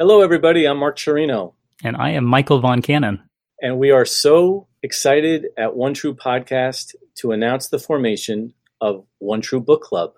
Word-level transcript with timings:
Hello, 0.00 0.22
everybody. 0.22 0.66
I'm 0.66 0.78
Mark 0.78 0.96
Cirino. 0.96 1.54
And 1.84 1.96
I 1.96 2.10
am 2.10 2.24
Michael 2.24 2.58
Von 2.58 2.82
Cannon. 2.82 3.22
And 3.62 3.78
we 3.78 3.92
are 3.92 4.04
so 4.04 4.66
excited 4.82 5.46
at 5.56 5.76
One 5.76 5.94
True 5.94 6.16
Podcast 6.16 6.96
to 7.18 7.30
announce 7.30 7.68
the 7.68 7.78
formation 7.78 8.54
of 8.80 9.06
One 9.20 9.40
True 9.40 9.60
Book 9.60 9.82
Club. 9.82 10.14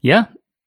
Yeah. 0.00 0.24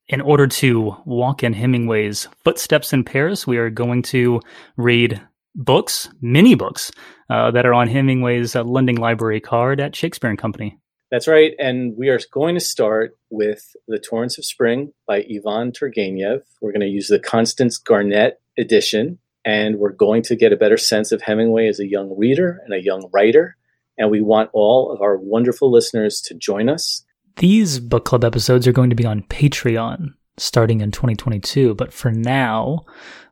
In 0.08 0.22
order 0.22 0.48
to 0.48 0.96
walk 1.04 1.44
in 1.44 1.52
Hemingway's 1.52 2.30
footsteps 2.46 2.94
in 2.94 3.04
Paris, 3.04 3.46
we 3.46 3.58
are 3.58 3.70
going 3.70 4.04
to 4.04 4.40
read 4.78 5.22
books, 5.54 6.08
many 6.22 6.56
books, 6.56 6.94
uh, 7.30 7.52
that 7.52 7.66
are 7.66 7.74
on 7.74 7.90
Hemingway's 7.90 8.56
uh, 8.56 8.64
lending 8.64 8.96
library 8.96 9.42
card 9.42 9.82
at 9.82 9.98
Shakespeare 9.98 10.30
and 10.30 10.40
Company. 10.40 10.80
That's 11.14 11.28
right. 11.28 11.54
And 11.60 11.96
we 11.96 12.10
are 12.10 12.20
going 12.32 12.56
to 12.56 12.60
start 12.60 13.16
with 13.30 13.76
The 13.88 14.00
Torrents 14.00 14.40
of 14.40 14.46
Spring 14.46 14.94
by 15.06 15.18
Ivan 15.18 15.72
Turgenev. 15.72 16.42
We're 16.60 16.72
going 16.72 16.82
to 16.82 16.88
use 16.88 17.08
the 17.08 17.20
Constance 17.20 17.78
Garnett 17.78 18.42
edition, 18.58 19.20
and 19.46 19.78
we're 19.78 19.92
going 19.92 20.24
to 20.24 20.36
get 20.36 20.52
a 20.52 20.58
better 20.58 20.76
sense 20.76 21.12
of 21.12 21.22
Hemingway 21.22 21.68
as 21.68 21.80
a 21.80 21.88
young 21.88 22.18
reader 22.18 22.60
and 22.66 22.74
a 22.74 22.84
young 22.84 23.12
writer. 23.14 23.56
And 23.96 24.10
we 24.10 24.22
want 24.22 24.50
all 24.54 24.92
of 24.92 25.04
our 25.04 25.16
wonderful 25.16 25.72
listeners 25.72 26.20
to 26.22 26.34
join 26.34 26.68
us. 26.68 27.06
These 27.36 27.80
book 27.80 28.06
club 28.06 28.26
episodes 28.26 28.68
are 28.68 28.72
going 28.72 28.90
to 28.90 28.96
be 28.96 29.06
on 29.06 29.22
Patreon 29.22 30.16
starting 30.38 30.82
in 30.82 30.90
2022. 30.90 31.76
But 31.76 31.94
for 31.94 32.10
now, 32.10 32.86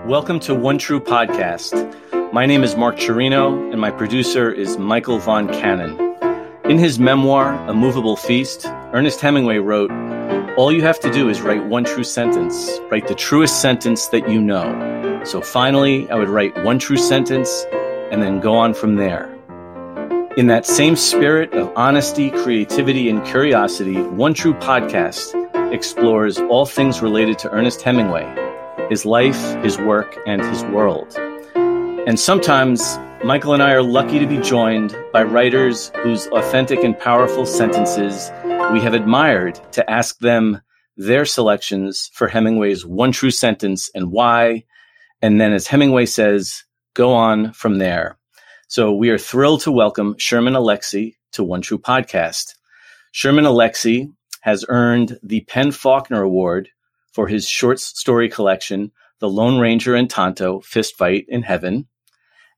Welcome 0.06 0.38
to 0.40 0.54
One 0.54 0.76
True 0.76 1.00
Podcast. 1.00 2.30
My 2.30 2.44
name 2.44 2.62
is 2.62 2.76
Mark 2.76 2.96
Cirino, 2.96 3.72
and 3.72 3.80
my 3.80 3.90
producer 3.90 4.52
is 4.52 4.76
Michael 4.76 5.18
Von 5.18 5.48
Cannon. 5.48 5.98
In 6.70 6.76
his 6.76 6.98
memoir, 6.98 7.54
A 7.70 7.72
Moveable 7.72 8.16
Feast, 8.16 8.66
Ernest 8.92 9.22
Hemingway 9.22 9.56
wrote, 9.56 9.90
all 10.56 10.70
you 10.70 10.82
have 10.82 11.00
to 11.00 11.10
do 11.10 11.28
is 11.28 11.40
write 11.40 11.64
one 11.66 11.84
true 11.84 12.04
sentence. 12.04 12.78
Write 12.88 13.08
the 13.08 13.14
truest 13.14 13.60
sentence 13.60 14.06
that 14.08 14.28
you 14.28 14.40
know. 14.40 15.20
So 15.24 15.40
finally, 15.40 16.08
I 16.10 16.14
would 16.14 16.28
write 16.28 16.56
one 16.62 16.78
true 16.78 16.96
sentence 16.96 17.66
and 18.12 18.22
then 18.22 18.38
go 18.38 18.54
on 18.54 18.72
from 18.72 18.94
there. 18.94 19.32
In 20.36 20.46
that 20.46 20.64
same 20.64 20.94
spirit 20.94 21.52
of 21.54 21.72
honesty, 21.74 22.30
creativity, 22.30 23.08
and 23.08 23.24
curiosity, 23.24 24.00
One 24.00 24.32
True 24.32 24.54
Podcast 24.54 25.34
explores 25.72 26.38
all 26.38 26.66
things 26.66 27.02
related 27.02 27.38
to 27.40 27.50
Ernest 27.50 27.82
Hemingway, 27.82 28.24
his 28.88 29.04
life, 29.04 29.56
his 29.64 29.78
work, 29.78 30.16
and 30.24 30.40
his 30.40 30.62
world. 30.64 31.16
And 32.06 32.18
sometimes 32.18 32.98
Michael 33.24 33.54
and 33.54 33.62
I 33.62 33.72
are 33.72 33.82
lucky 33.82 34.20
to 34.20 34.26
be 34.26 34.38
joined 34.38 34.96
by 35.12 35.24
writers 35.24 35.90
whose 36.02 36.26
authentic 36.28 36.84
and 36.84 36.96
powerful 36.96 37.46
sentences 37.46 38.30
we 38.72 38.80
have 38.80 38.94
admired 38.94 39.60
to 39.72 39.88
ask 39.90 40.18
them 40.18 40.60
their 40.96 41.24
selections 41.24 42.10
for 42.12 42.28
Hemingway's 42.28 42.84
one 42.84 43.12
true 43.12 43.30
sentence 43.30 43.90
and 43.94 44.10
why. 44.10 44.64
And 45.22 45.40
then, 45.40 45.52
as 45.52 45.66
Hemingway 45.66 46.06
says, 46.06 46.64
go 46.94 47.12
on 47.12 47.52
from 47.52 47.78
there. 47.78 48.18
So 48.68 48.92
we 48.92 49.10
are 49.10 49.18
thrilled 49.18 49.60
to 49.62 49.72
welcome 49.72 50.16
Sherman 50.18 50.54
Alexie 50.54 51.16
to 51.32 51.44
One 51.44 51.62
True 51.62 51.78
Podcast. 51.78 52.54
Sherman 53.12 53.44
Alexie 53.44 54.12
has 54.40 54.64
earned 54.68 55.18
the 55.22 55.40
PEN/Faulkner 55.42 56.22
Award 56.22 56.68
for 57.12 57.28
his 57.28 57.48
short 57.48 57.80
story 57.80 58.28
collection, 58.28 58.92
The 59.20 59.28
Lone 59.28 59.60
Ranger 59.60 59.94
and 59.94 60.10
Tonto 60.10 60.60
Fist 60.60 60.96
Fight 60.96 61.26
in 61.28 61.42
Heaven 61.42 61.86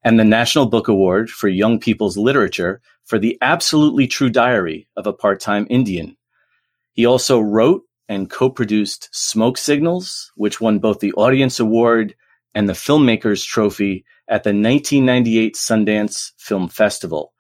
and 0.02 0.18
the 0.18 0.24
National 0.24 0.66
Book 0.66 0.88
Award 0.88 1.28
for 1.28 1.48
Young 1.48 1.80
People's 1.80 2.16
Literature 2.16 2.80
for 3.06 3.18
The 3.18 3.38
Absolutely 3.40 4.08
True 4.08 4.28
Diary 4.28 4.88
of 4.96 5.06
a 5.06 5.12
Part-Time 5.12 5.66
Indian. 5.70 6.16
He 6.92 7.06
also 7.06 7.38
wrote 7.40 7.84
and 8.08 8.28
co-produced 8.28 9.08
Smoke 9.12 9.56
Signals, 9.56 10.32
which 10.34 10.60
won 10.60 10.80
both 10.80 10.98
the 10.98 11.12
Audience 11.12 11.60
Award 11.60 12.14
and 12.54 12.68
the 12.68 12.72
Filmmakers 12.72 13.46
Trophy 13.46 14.04
at 14.28 14.42
the 14.42 14.50
1998 14.50 15.54
Sundance 15.54 16.32
Film 16.36 16.68
Festival. 16.68 17.32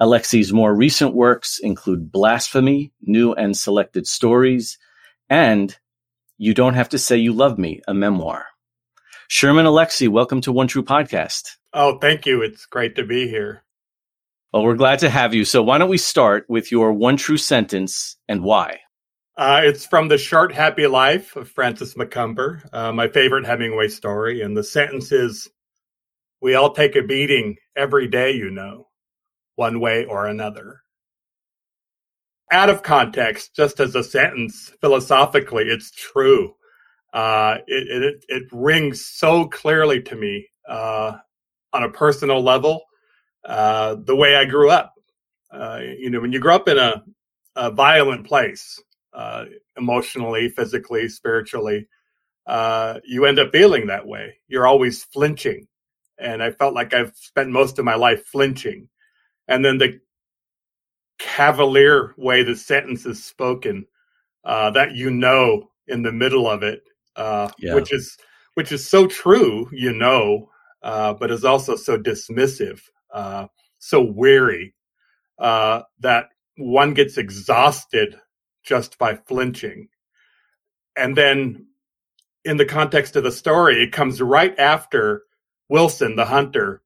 Alexie's 0.00 0.52
more 0.52 0.74
recent 0.74 1.14
works 1.14 1.60
include 1.60 2.10
Blasphemy, 2.10 2.92
New 3.00 3.32
and 3.32 3.56
Selected 3.56 4.06
Stories, 4.06 4.76
and 5.30 5.76
You 6.36 6.52
Don't 6.52 6.74
Have 6.74 6.88
to 6.90 6.98
Say 6.98 7.16
You 7.16 7.32
Love 7.32 7.58
Me, 7.58 7.80
a 7.86 7.94
memoir. 7.94 8.46
Sherman 9.28 9.66
Alexie, 9.66 10.08
welcome 10.08 10.40
to 10.42 10.52
One 10.52 10.66
True 10.66 10.84
Podcast. 10.84 11.56
Oh, 11.72 11.98
thank 11.98 12.26
you. 12.26 12.42
It's 12.42 12.66
great 12.66 12.96
to 12.96 13.04
be 13.04 13.28
here. 13.28 13.62
Well, 14.56 14.64
we're 14.64 14.74
glad 14.74 15.00
to 15.00 15.10
have 15.10 15.34
you. 15.34 15.44
So, 15.44 15.62
why 15.62 15.76
don't 15.76 15.90
we 15.90 15.98
start 15.98 16.46
with 16.48 16.72
your 16.72 16.90
one 16.90 17.18
true 17.18 17.36
sentence 17.36 18.16
and 18.26 18.42
why? 18.42 18.80
Uh, 19.36 19.60
it's 19.62 19.84
from 19.84 20.08
The 20.08 20.16
Short 20.16 20.50
Happy 20.50 20.86
Life 20.86 21.36
of 21.36 21.50
Francis 21.50 21.94
Macomber, 21.94 22.62
uh, 22.72 22.90
my 22.90 23.06
favorite 23.06 23.44
Hemingway 23.44 23.88
story. 23.88 24.40
And 24.40 24.56
the 24.56 24.64
sentence 24.64 25.12
is 25.12 25.46
We 26.40 26.54
all 26.54 26.72
take 26.72 26.96
a 26.96 27.02
beating 27.02 27.56
every 27.76 28.08
day, 28.08 28.30
you 28.30 28.50
know, 28.50 28.86
one 29.56 29.78
way 29.78 30.06
or 30.06 30.26
another. 30.26 30.80
Out 32.50 32.70
of 32.70 32.82
context, 32.82 33.54
just 33.54 33.78
as 33.78 33.94
a 33.94 34.02
sentence, 34.02 34.72
philosophically, 34.80 35.64
it's 35.64 35.90
true. 35.90 36.54
Uh, 37.12 37.58
it, 37.66 38.02
it, 38.04 38.24
it 38.28 38.44
rings 38.52 39.04
so 39.04 39.48
clearly 39.48 40.00
to 40.04 40.16
me 40.16 40.48
uh, 40.66 41.12
on 41.74 41.82
a 41.82 41.90
personal 41.90 42.42
level, 42.42 42.80
uh, 43.46 43.96
the 44.04 44.16
way 44.16 44.36
I 44.36 44.44
grew 44.44 44.70
up. 44.70 44.94
Uh, 45.50 45.80
you 45.98 46.10
know, 46.10 46.20
when 46.20 46.32
you 46.32 46.40
grow 46.40 46.56
up 46.56 46.68
in 46.68 46.76
a, 46.76 47.02
a 47.54 47.70
violent 47.70 48.26
place, 48.26 48.80
uh, 49.14 49.46
emotionally, 49.78 50.48
physically, 50.50 51.08
spiritually, 51.08 51.88
uh, 52.46 53.00
you 53.04 53.24
end 53.24 53.38
up 53.38 53.50
feeling 53.50 53.86
that 53.86 54.06
way. 54.06 54.38
You're 54.48 54.66
always 54.66 55.04
flinching. 55.04 55.66
And 56.18 56.42
I 56.42 56.50
felt 56.50 56.74
like 56.74 56.94
I've 56.94 57.14
spent 57.16 57.50
most 57.50 57.78
of 57.78 57.84
my 57.84 57.94
life 57.94 58.26
flinching. 58.26 58.88
And 59.48 59.64
then 59.64 59.78
the 59.78 60.00
cavalier 61.18 62.14
way 62.16 62.42
the 62.42 62.56
sentence 62.56 63.06
is 63.06 63.24
spoken, 63.24 63.86
uh, 64.44 64.70
that 64.72 64.94
you 64.94 65.10
know 65.10 65.70
in 65.88 66.02
the 66.02 66.12
middle 66.12 66.48
of 66.48 66.62
it, 66.62 66.82
uh, 67.16 67.50
yeah. 67.58 67.74
which 67.74 67.92
is 67.92 68.16
which 68.54 68.72
is 68.72 68.88
so 68.88 69.06
true, 69.06 69.68
you 69.72 69.92
know, 69.92 70.48
uh, 70.82 71.12
but 71.12 71.30
is 71.30 71.44
also 71.44 71.76
so 71.76 71.98
dismissive, 71.98 72.80
uh, 73.16 73.46
so 73.78 74.02
weary 74.02 74.74
uh, 75.38 75.80
that 76.00 76.28
one 76.58 76.92
gets 76.92 77.16
exhausted 77.16 78.20
just 78.62 78.98
by 78.98 79.14
flinching. 79.14 79.88
And 80.98 81.16
then, 81.16 81.66
in 82.44 82.58
the 82.58 82.66
context 82.66 83.16
of 83.16 83.24
the 83.24 83.32
story, 83.32 83.82
it 83.82 83.92
comes 83.92 84.20
right 84.20 84.56
after 84.58 85.22
Wilson, 85.70 86.14
the 86.16 86.26
hunter, 86.26 86.82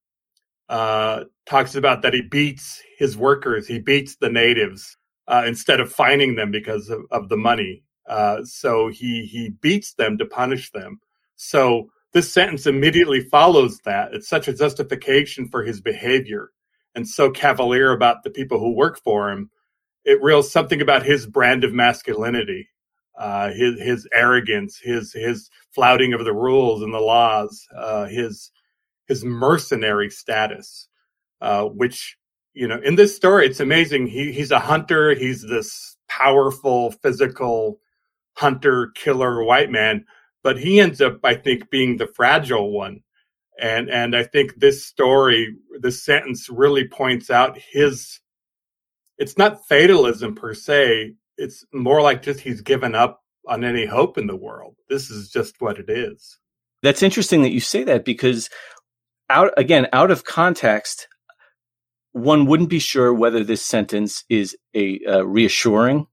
uh, 0.68 1.24
talks 1.46 1.74
about 1.74 2.02
that 2.02 2.14
he 2.14 2.22
beats 2.22 2.80
his 2.96 3.16
workers, 3.16 3.66
he 3.66 3.80
beats 3.80 4.16
the 4.16 4.30
natives 4.30 4.96
uh, 5.26 5.42
instead 5.46 5.80
of 5.80 5.92
fining 5.92 6.36
them 6.36 6.52
because 6.52 6.90
of, 6.90 7.02
of 7.10 7.28
the 7.28 7.36
money. 7.36 7.82
so 8.44 8.88
he 8.88 9.26
he 9.26 9.50
beats 9.60 9.94
them 9.94 10.16
to 10.18 10.24
punish 10.24 10.70
them. 10.70 11.00
So 11.34 11.90
this 12.12 12.32
sentence 12.32 12.66
immediately 12.66 13.20
follows 13.20 13.80
that. 13.84 14.12
It's 14.12 14.28
such 14.28 14.48
a 14.48 14.52
justification 14.52 15.48
for 15.48 15.62
his 15.62 15.80
behavior 15.80 16.50
and 16.94 17.06
so 17.06 17.30
cavalier 17.30 17.92
about 17.92 18.24
the 18.24 18.30
people 18.30 18.58
who 18.58 18.74
work 18.74 18.98
for 18.98 19.30
him. 19.30 19.50
It 20.04 20.20
reveals 20.22 20.50
something 20.50 20.80
about 20.80 21.04
his 21.04 21.26
brand 21.26 21.62
of 21.62 21.72
masculinity, 21.72 22.68
uh, 23.18 23.50
his 23.52 23.80
his 23.80 24.08
arrogance, 24.12 24.80
his 24.82 25.12
his 25.12 25.50
flouting 25.72 26.14
of 26.14 26.24
the 26.24 26.32
rules 26.32 26.82
and 26.82 26.92
the 26.92 27.00
laws, 27.00 27.66
uh, 27.76 28.06
his 28.06 28.50
his 29.06 29.24
mercenary 29.24 30.10
status, 30.10 30.88
uh, 31.40 31.64
which 31.64 32.16
you 32.54 32.66
know 32.66 32.80
in 32.82 32.96
this 32.96 33.14
story 33.14 33.46
it's 33.46 33.60
amazing. 33.60 34.06
He 34.06 34.32
he's 34.32 34.50
a 34.50 34.58
hunter. 34.58 35.14
He's 35.14 35.42
this 35.42 35.96
powerful 36.08 36.92
physical 37.02 37.78
hunter 38.36 38.90
killer 38.96 39.44
white 39.44 39.70
man 39.70 40.06
but 40.42 40.58
he 40.58 40.80
ends 40.80 41.00
up, 41.00 41.18
I 41.24 41.34
think, 41.34 41.70
being 41.70 41.96
the 41.96 42.06
fragile 42.06 42.70
one. 42.72 43.00
And 43.60 43.90
and 43.90 44.16
I 44.16 44.24
think 44.24 44.56
this 44.56 44.86
story, 44.86 45.54
this 45.80 46.02
sentence 46.02 46.48
really 46.48 46.88
points 46.88 47.30
out 47.30 47.58
his 47.58 48.20
it's 49.18 49.36
not 49.36 49.66
fatalism 49.68 50.34
per 50.34 50.54
se. 50.54 51.14
It's 51.36 51.64
more 51.72 52.00
like 52.00 52.22
just 52.22 52.40
he's 52.40 52.62
given 52.62 52.94
up 52.94 53.20
on 53.46 53.64
any 53.64 53.84
hope 53.84 54.16
in 54.16 54.26
the 54.26 54.36
world. 54.36 54.76
This 54.88 55.10
is 55.10 55.30
just 55.30 55.56
what 55.60 55.78
it 55.78 55.90
is. 55.90 56.38
That's 56.82 57.02
interesting 57.02 57.42
that 57.42 57.52
you 57.52 57.60
say 57.60 57.84
that 57.84 58.06
because 58.06 58.48
out 59.28 59.52
again, 59.58 59.88
out 59.92 60.10
of 60.10 60.24
context, 60.24 61.06
one 62.12 62.46
wouldn't 62.46 62.70
be 62.70 62.78
sure 62.78 63.12
whether 63.12 63.44
this 63.44 63.62
sentence 63.62 64.24
is 64.30 64.56
a 64.74 65.00
uh, 65.06 65.22
reassuring 65.22 66.06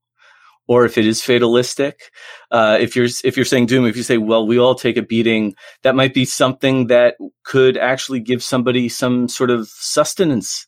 or 0.68 0.86
if 0.86 0.98
it 0.98 1.06
is 1.06 1.22
fatalistic. 1.22 2.12
Uh, 2.52 2.78
if 2.80 2.96
you're 2.96 3.08
if 3.24 3.36
you're 3.36 3.46
saying 3.46 3.66
doom, 3.66 3.86
if 3.86 3.98
you 3.98 4.04
say, 4.04 4.18
"Well, 4.18 4.46
we 4.46 4.60
all 4.60 4.76
take 4.76 4.98
a 4.98 5.02
beating," 5.02 5.56
that 5.84 5.96
might 5.96 6.14
be 6.14 6.26
something 6.26 6.88
that 6.88 7.16
could 7.44 7.78
actually 7.78 8.20
give 8.20 8.44
somebody 8.44 8.90
some 8.90 9.28
sort 9.28 9.50
of 9.50 9.68
sustenance, 9.68 10.68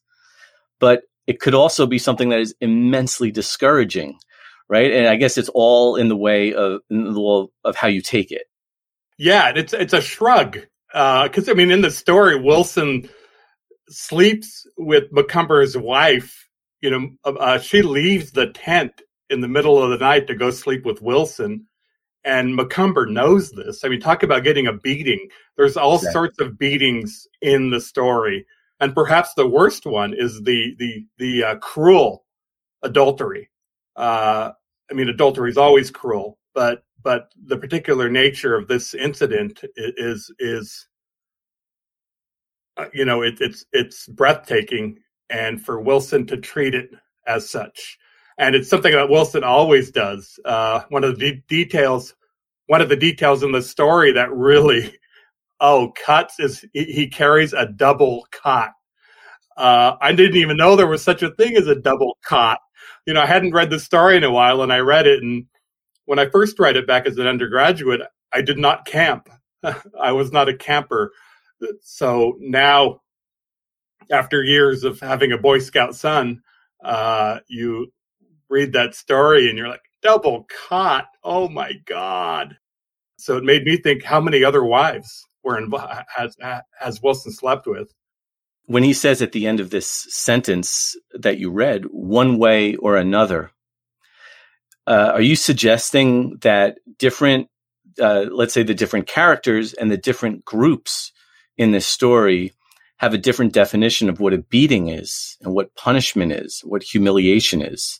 but 0.79 1.03
it 1.27 1.39
could 1.39 1.53
also 1.53 1.85
be 1.85 1.99
something 1.99 2.29
that 2.29 2.39
is 2.39 2.55
immensely 2.61 3.31
discouraging, 3.31 4.17
right? 4.67 4.91
And 4.91 5.07
I 5.07 5.15
guess 5.15 5.37
it's 5.37 5.49
all 5.53 5.95
in 5.95 6.09
the 6.09 6.17
way 6.17 6.53
of 6.53 6.81
the 6.89 7.47
of 7.63 7.75
how 7.75 7.87
you 7.87 8.01
take 8.01 8.31
it. 8.31 8.43
Yeah, 9.17 9.51
it's 9.55 9.73
it's 9.73 9.93
a 9.93 10.01
shrug 10.01 10.59
because 10.91 11.47
uh, 11.47 11.51
I 11.51 11.53
mean, 11.53 11.71
in 11.71 11.81
the 11.81 11.91
story, 11.91 12.39
Wilson 12.39 13.09
sleeps 13.89 14.65
with 14.77 15.11
Macomber's 15.11 15.77
wife. 15.77 16.47
You 16.81 16.91
know, 16.91 17.09
uh, 17.25 17.59
she 17.59 17.81
leaves 17.81 18.31
the 18.31 18.47
tent 18.47 19.01
in 19.29 19.41
the 19.41 19.47
middle 19.47 19.81
of 19.81 19.91
the 19.91 19.97
night 19.97 20.27
to 20.27 20.35
go 20.35 20.51
sleep 20.51 20.85
with 20.85 21.01
Wilson. 21.01 21.65
And 22.25 22.55
Macomber 22.55 23.05
knows 23.05 23.51
this. 23.51 23.83
I 23.83 23.87
mean, 23.87 24.01
talk 24.01 24.23
about 24.23 24.43
getting 24.43 24.67
a 24.67 24.73
beating. 24.73 25.29
There's 25.55 25.77
all 25.77 25.99
yeah. 26.03 26.11
sorts 26.11 26.39
of 26.39 26.59
beatings 26.59 27.27
in 27.41 27.69
the 27.69 27.79
story, 27.79 28.45
and 28.81 28.93
perhaps 28.93 29.33
the 29.33 29.47
worst 29.47 29.85
one 29.85 30.13
is 30.13 30.41
the 30.41 30.75
the 30.77 31.05
the 31.17 31.43
uh, 31.43 31.55
cruel 31.59 32.25
adultery. 32.83 33.49
Uh, 33.95 34.51
I 34.91 34.93
mean, 34.93 35.07
adultery 35.07 35.49
is 35.49 35.57
always 35.57 35.91
cruel, 35.91 36.37
but 36.53 36.83
but 37.01 37.31
the 37.45 37.57
particular 37.57 38.09
nature 38.09 38.53
of 38.53 38.67
this 38.67 38.93
incident 38.93 39.63
is 39.77 40.29
is 40.39 40.87
uh, 42.75 42.87
you 42.93 43.05
know 43.05 43.21
it, 43.21 43.39
it's 43.39 43.65
it's 43.71 44.07
breathtaking, 44.07 44.99
and 45.29 45.63
for 45.63 45.79
Wilson 45.79 46.27
to 46.27 46.35
treat 46.35 46.75
it 46.75 46.91
as 47.27 47.49
such 47.49 47.97
and 48.39 48.55
it's 48.55 48.69
something 48.69 48.93
that 48.93 49.09
Wilson 49.09 49.43
always 49.43 49.91
does. 49.91 50.39
Uh, 50.45 50.81
one 50.89 51.03
of 51.03 51.19
the 51.19 51.33
de- 51.33 51.43
details, 51.49 52.15
one 52.67 52.81
of 52.81 52.87
the 52.87 52.95
details 52.95 53.43
in 53.43 53.51
the 53.51 53.61
story 53.61 54.13
that 54.13 54.31
really, 54.31 54.95
oh, 55.59 55.91
cuts 56.03 56.39
is 56.39 56.65
he, 56.73 56.85
he 56.85 57.07
carries 57.07 57.51
a 57.51 57.65
double 57.65 58.25
cot. 58.31 58.71
Uh, 59.57 59.97
I 59.99 60.13
didn't 60.13 60.37
even 60.37 60.55
know 60.55 60.77
there 60.77 60.87
was 60.87 61.03
such 61.03 61.21
a 61.21 61.31
thing 61.31 61.57
as 61.57 61.67
a 61.67 61.75
double 61.75 62.17
cot. 62.23 62.59
You 63.05 63.13
know, 63.13 63.21
I 63.21 63.25
hadn't 63.25 63.53
read 63.53 63.69
the 63.69 63.79
story 63.79 64.15
in 64.15 64.23
a 64.23 64.31
while, 64.31 64.61
and 64.61 64.71
I 64.71 64.79
read 64.79 65.05
it, 65.05 65.21
and 65.21 65.45
when 66.05 66.17
I 66.17 66.29
first 66.29 66.57
read 66.59 66.77
it 66.77 66.87
back 66.87 67.05
as 67.05 67.17
an 67.17 67.27
undergraduate, 67.27 68.01
I 68.31 68.41
did 68.41 68.57
not 68.57 68.85
camp. 68.85 69.27
I 70.01 70.13
was 70.13 70.31
not 70.31 70.47
a 70.47 70.55
camper. 70.55 71.11
So 71.81 72.37
now, 72.39 73.01
after 74.09 74.41
years 74.43 74.85
of 74.85 75.01
having 75.01 75.33
a 75.33 75.37
Boy 75.37 75.59
Scout 75.59 75.93
son, 75.93 76.41
uh, 76.81 77.39
you 77.49 77.91
read 78.49 78.73
that 78.73 78.95
story 78.95 79.49
and 79.49 79.57
you're 79.57 79.67
like, 79.67 79.81
double 80.01 80.47
cot. 80.67 81.05
Oh 81.23 81.49
my 81.49 81.73
God. 81.85 82.57
So 83.17 83.37
it 83.37 83.43
made 83.43 83.63
me 83.63 83.77
think 83.77 84.03
how 84.03 84.21
many 84.21 84.43
other 84.43 84.63
wives 84.63 85.25
were 85.43 85.57
involved, 85.57 85.93
has, 86.15 86.35
has 86.79 87.01
Wilson 87.01 87.31
slept 87.31 87.67
with? 87.67 87.93
When 88.65 88.83
he 88.83 88.93
says 88.93 89.21
at 89.21 89.31
the 89.31 89.47
end 89.47 89.59
of 89.59 89.71
this 89.71 89.87
sentence 89.87 90.95
that 91.13 91.39
you 91.39 91.51
read, 91.51 91.85
one 91.85 92.37
way 92.37 92.75
or 92.75 92.97
another, 92.97 93.51
uh, 94.87 95.11
are 95.13 95.21
you 95.21 95.35
suggesting 95.35 96.37
that 96.41 96.77
different, 96.97 97.47
uh, 98.01 98.25
let's 98.31 98.53
say 98.53 98.63
the 98.63 98.73
different 98.73 99.07
characters 99.07 99.73
and 99.73 99.91
the 99.91 99.97
different 99.97 100.45
groups 100.45 101.11
in 101.57 101.71
this 101.71 101.85
story 101.85 102.53
have 102.97 103.13
a 103.13 103.17
different 103.17 103.53
definition 103.53 104.09
of 104.09 104.19
what 104.19 104.33
a 104.33 104.37
beating 104.37 104.89
is 104.89 105.37
and 105.41 105.53
what 105.53 105.75
punishment 105.75 106.31
is, 106.31 106.61
what 106.63 106.83
humiliation 106.83 107.61
is? 107.61 107.99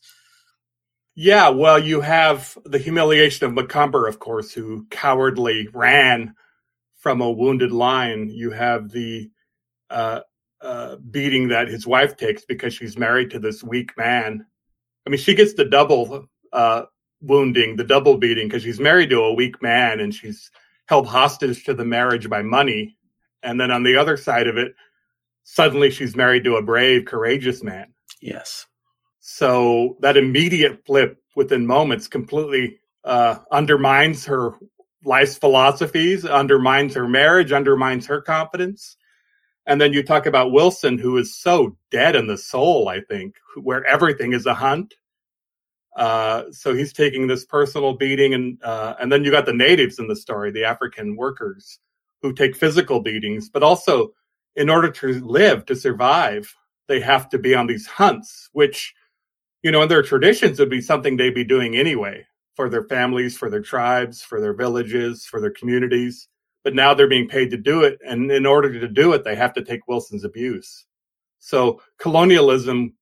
Yeah, 1.21 1.50
well, 1.50 1.77
you 1.77 2.00
have 2.00 2.57
the 2.63 2.77
humiliation 2.77 3.45
of 3.45 3.54
Macomber, 3.54 4.07
of 4.07 4.19
course, 4.19 4.54
who 4.54 4.88
cowardly 4.89 5.68
ran 5.74 6.33
from 6.95 7.19
a 7.19 7.30
wounded 7.30 7.74
lion. 7.74 8.30
You 8.30 8.51
have 8.51 8.89
the 8.89 9.30
uh, 9.89 10.21
uh, 10.62 10.95
beating 11.12 11.50
that 11.50 11.68
his 11.68 11.86
wife 11.86 12.16
takes 12.16 12.45
because 12.45 12.74
she's 12.74 12.98
married 12.98 13.31
to 13.31 13.39
this 13.39 13.62
weak 13.62 13.98
man. 13.98 14.45
I 15.06 15.10
mean, 15.10 15.19
she 15.19 15.36
gets 15.36 15.56
the 15.56 15.66
double 15.66 16.30
uh, 16.54 16.83
wounding, 17.19 17.75
the 17.75 17.83
double 17.83 18.18
beating, 18.18 18.48
because 18.48 18.63
she's 18.63 18.80
married 18.80 19.10
to 19.10 19.19
a 19.19 19.33
weak 19.33 19.62
man 19.62 20.00
and 20.00 20.16
she's 20.16 20.50
held 20.86 21.06
hostage 21.06 21.66
to 21.66 21.74
the 21.74 21.83
marriage 21.83 22.30
by 22.30 22.44
money. 22.44 22.95
And 23.44 23.60
then 23.60 23.71
on 23.71 23.83
the 23.83 23.98
other 23.98 24.16
side 24.16 24.48
of 24.48 24.57
it, 24.57 24.74
suddenly 25.44 25.89
she's 25.89 26.16
married 26.16 26.45
to 26.45 26.56
a 26.56 26.63
brave, 26.63 27.04
courageous 27.04 27.62
man. 27.62 27.94
Yes. 28.21 28.68
So 29.31 29.96
that 30.00 30.18
immediate 30.18 30.84
flip 30.88 31.22
within 31.36 31.68
moments 31.68 32.08
completely 32.08 32.80
uh, 33.04 33.38
undermines 33.52 34.26
her 34.26 34.54
life's 35.06 35.38
philosophies, 35.38 36.26
undermines 36.26 36.96
her 36.96 37.08
marriage, 37.08 37.52
undermines 37.52 38.08
her 38.08 38.22
confidence. 38.22 38.98
And 39.68 39.80
then 39.80 39.94
you 39.94 40.02
talk 40.02 40.26
about 40.26 40.52
Wilson, 40.52 40.98
who 40.98 41.16
is 41.18 41.40
so 41.40 41.78
dead 41.92 42.16
in 42.16 42.26
the 42.26 42.40
soul, 42.40 42.90
I 42.90 43.02
think, 43.02 43.36
where 43.56 43.86
everything 43.86 44.34
is 44.34 44.48
a 44.48 44.56
hunt. 44.56 44.96
Uh, 45.96 46.46
so 46.50 46.74
he's 46.74 46.92
taking 46.92 47.28
this 47.28 47.46
personal 47.46 47.94
beating, 47.94 48.34
and 48.34 48.58
uh, 48.64 48.96
and 49.00 49.12
then 49.12 49.24
you 49.24 49.30
got 49.30 49.46
the 49.46 49.54
natives 49.54 50.00
in 50.00 50.08
the 50.08 50.16
story, 50.16 50.50
the 50.52 50.66
African 50.66 51.16
workers, 51.16 51.78
who 52.24 52.34
take 52.34 52.56
physical 52.56 53.00
beatings, 53.00 53.48
but 53.48 53.62
also 53.62 54.12
in 54.56 54.72
order 54.72 54.90
to 54.90 55.24
live, 55.24 55.68
to 55.68 55.76
survive, 55.76 56.54
they 56.88 57.00
have 57.00 57.30
to 57.30 57.38
be 57.38 57.54
on 57.54 57.68
these 57.68 57.86
hunts, 57.86 58.50
which 58.54 58.96
you 59.64 59.72
know, 59.72 59.82
in 59.82 59.90
their 59.90 60.04
traditions 60.04 60.60
would 60.60 60.70
be 60.70 60.82
something 60.82 61.18
they'd 61.18 61.34
be 61.36 61.44
doing 61.44 61.76
anyway 61.76 62.26
for 62.56 62.70
their 62.70 62.84
families, 62.84 63.38
for 63.38 63.50
their 63.50 63.62
tribes, 63.62 64.22
for 64.22 64.42
their 64.42 64.54
villages, 64.54 65.26
for 65.26 65.40
their 65.40 65.52
communities. 65.52 66.28
But 66.64 66.76
now 66.76 66.94
they're 66.94 67.08
being 67.08 67.28
paid 67.28 67.52
to 67.52 67.58
do 67.58 67.84
it. 67.84 68.00
And 68.06 68.32
in 68.32 68.46
order 68.46 68.80
to 68.80 68.88
do 68.88 69.14
it, 69.14 69.24
they 69.24 69.36
have 69.36 69.54
to 69.54 69.64
take 69.64 69.88
Wilson's 69.88 70.26
abuse. 70.26 70.86
So 71.40 71.82
colonialism, 72.00 72.94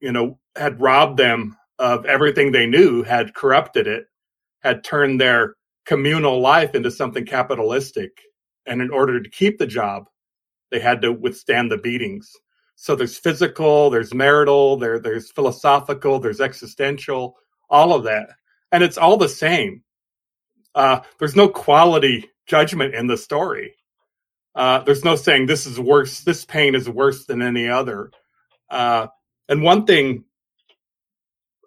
you 0.00 0.12
know, 0.12 0.38
had 0.56 0.80
robbed 0.80 1.18
them 1.18 1.56
of 1.78 2.06
everything 2.06 2.52
they 2.52 2.66
knew, 2.66 3.02
had 3.02 3.34
corrupted 3.34 3.86
it, 3.86 4.06
had 4.60 4.82
turned 4.82 5.20
their 5.20 5.56
communal 5.84 6.40
life 6.40 6.74
into 6.74 6.90
something 6.90 7.26
capitalistic. 7.26 8.22
And 8.66 8.80
in 8.80 8.90
order 8.90 9.22
to 9.22 9.30
keep 9.30 9.58
the 9.58 9.66
job, 9.66 10.06
they 10.70 10.80
had 10.80 11.02
to 11.02 11.12
withstand 11.12 11.70
the 11.70 11.78
beatings. 11.78 12.32
So 12.76 12.94
there's 12.94 13.18
physical, 13.18 13.90
there's 13.90 14.14
marital, 14.14 14.76
there 14.76 14.98
there's 14.98 15.30
philosophical, 15.30 16.20
there's 16.20 16.42
existential, 16.42 17.36
all 17.70 17.94
of 17.94 18.04
that, 18.04 18.28
and 18.70 18.84
it's 18.84 18.98
all 18.98 19.16
the 19.16 19.28
same. 19.28 19.82
Uh, 20.74 21.00
there's 21.18 21.34
no 21.34 21.48
quality 21.48 22.30
judgment 22.46 22.94
in 22.94 23.06
the 23.06 23.16
story. 23.16 23.74
Uh, 24.54 24.80
there's 24.80 25.04
no 25.04 25.16
saying 25.16 25.46
this 25.46 25.66
is 25.66 25.80
worse, 25.80 26.20
this 26.20 26.44
pain 26.44 26.74
is 26.74 26.88
worse 26.88 27.24
than 27.24 27.40
any 27.40 27.66
other. 27.66 28.10
Uh, 28.70 29.06
and 29.48 29.62
one 29.62 29.86
thing 29.86 30.24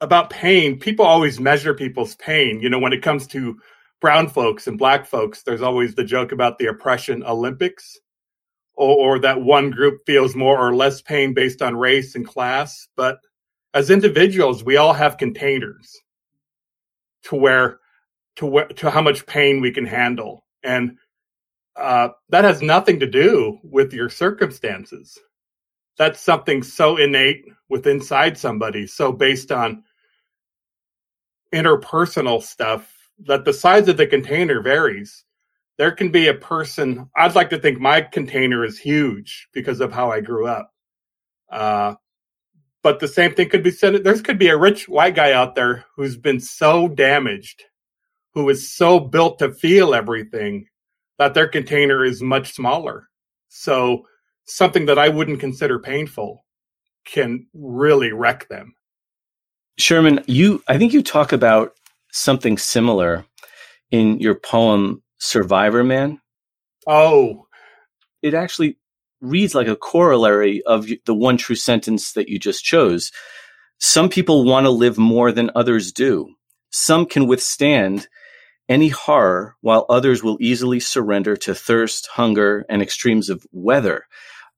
about 0.02 0.30
pain, 0.30 0.80
people 0.80 1.06
always 1.06 1.40
measure 1.40 1.74
people's 1.74 2.16
pain. 2.16 2.60
You 2.62 2.70
know, 2.70 2.80
when 2.80 2.94
it 2.94 3.02
comes 3.02 3.26
to 3.28 3.60
brown 4.00 4.28
folks 4.28 4.68
and 4.68 4.78
black 4.78 5.08
folks, 5.08 5.42
there's 5.42 5.62
always 5.62 5.96
the 5.96 6.04
joke 6.04 6.32
about 6.32 6.60
the 6.60 6.68
oppression 6.68 7.24
Olympics 7.24 7.98
or, 8.80 9.16
or 9.16 9.20
that 9.20 9.42
one 9.42 9.70
group 9.70 10.06
feels 10.06 10.36
more 10.36 10.58
or 10.58 10.74
less 10.74 11.02
pain 11.02 11.34
based 11.34 11.62
on 11.62 11.76
race 11.76 12.16
and 12.16 12.26
class. 12.26 12.88
But 12.96 13.20
as 13.74 13.90
individuals, 13.90 14.64
we 14.64 14.78
all 14.78 14.94
have 14.94 15.18
containers 15.18 16.00
to 17.24 17.36
where 17.36 17.80
to 18.38 18.46
where 18.46 18.68
to 18.68 18.90
how 18.90 19.02
much 19.02 19.28
pain 19.28 19.60
we 19.60 19.72
can 19.72 19.86
handle, 19.86 20.46
and 20.64 20.98
uh, 21.76 22.10
that 22.30 22.46
has 22.46 22.62
nothing 22.62 23.02
to 23.02 23.06
do 23.06 23.60
with 23.64 23.94
your 23.94 24.10
circumstances. 24.10 25.20
That's 25.98 26.22
something 26.22 26.64
so 26.64 26.96
innate 26.96 27.44
with 27.68 27.86
inside 27.86 28.38
somebody, 28.38 28.88
so 28.88 29.12
based 29.12 29.52
on 29.52 29.84
interpersonal 31.54 32.42
stuff 32.42 32.96
that 33.26 33.44
the 33.44 33.54
size 33.54 33.90
of 33.90 33.98
the 33.98 34.08
container 34.08 34.62
varies 34.62 35.26
there 35.80 35.92
can 35.92 36.12
be 36.12 36.28
a 36.28 36.34
person 36.34 37.10
i'd 37.16 37.34
like 37.34 37.50
to 37.50 37.58
think 37.58 37.80
my 37.80 38.02
container 38.02 38.64
is 38.64 38.78
huge 38.78 39.48
because 39.54 39.80
of 39.82 39.92
how 39.92 40.12
i 40.12 40.20
grew 40.22 40.46
up. 40.46 40.72
Uh, 41.50 41.96
but 42.84 43.00
the 43.00 43.08
same 43.08 43.34
thing 43.34 43.50
could 43.50 43.64
be 43.64 43.72
said 43.72 44.04
there 44.04 44.20
could 44.20 44.38
be 44.38 44.50
a 44.50 44.58
rich 44.58 44.88
white 44.88 45.16
guy 45.16 45.32
out 45.32 45.56
there 45.56 45.86
who's 45.96 46.16
been 46.16 46.40
so 46.40 46.88
damaged 46.88 47.64
who 48.36 48.48
is 48.50 48.72
so 48.72 49.00
built 49.00 49.40
to 49.40 49.52
feel 49.52 49.96
everything 49.96 50.68
that 51.18 51.34
their 51.34 51.48
container 51.48 52.06
is 52.06 52.22
much 52.22 52.54
smaller. 52.54 53.10
So 53.48 54.06
something 54.46 54.86
that 54.86 55.00
i 55.00 55.10
wouldn't 55.10 55.40
consider 55.40 55.80
painful 55.80 56.46
can 57.06 57.48
really 57.54 58.12
wreck 58.12 58.48
them. 58.50 58.76
Sherman 59.78 60.24
you 60.28 60.62
i 60.68 60.78
think 60.78 60.94
you 60.94 61.02
talk 61.02 61.32
about 61.32 61.74
something 62.12 62.58
similar 62.58 63.26
in 63.92 64.20
your 64.20 64.36
poem 64.36 65.02
Survivorman. 65.20 66.20
Oh, 66.88 67.48
it 68.22 68.34
actually 68.34 68.78
reads 69.22 69.54
like 69.54 69.68
a 69.68 69.76
corollary 69.76 70.62
of 70.64 70.88
the 71.06 71.14
one 71.14 71.38
true 71.38 71.56
sentence 71.56 72.14
that 72.14 72.30
you 72.30 72.40
just 72.40 72.64
chose. 72.64 73.12
Some 73.78 74.10
people 74.10 74.46
want 74.46 74.66
to 74.66 74.72
live 74.72 74.98
more 74.98 75.32
than 75.32 75.52
others 75.56 75.92
do. 75.92 76.36
Some 76.72 77.06
can 77.06 77.28
withstand 77.28 78.08
any 78.68 78.90
horror 78.90 79.56
while 79.62 79.86
others 79.90 80.24
will 80.24 80.38
easily 80.40 80.80
surrender 80.80 81.36
to 81.36 81.56
thirst, 81.56 82.08
hunger, 82.08 82.66
and 82.70 82.82
extremes 82.82 83.30
of 83.30 83.46
weather. 83.52 84.06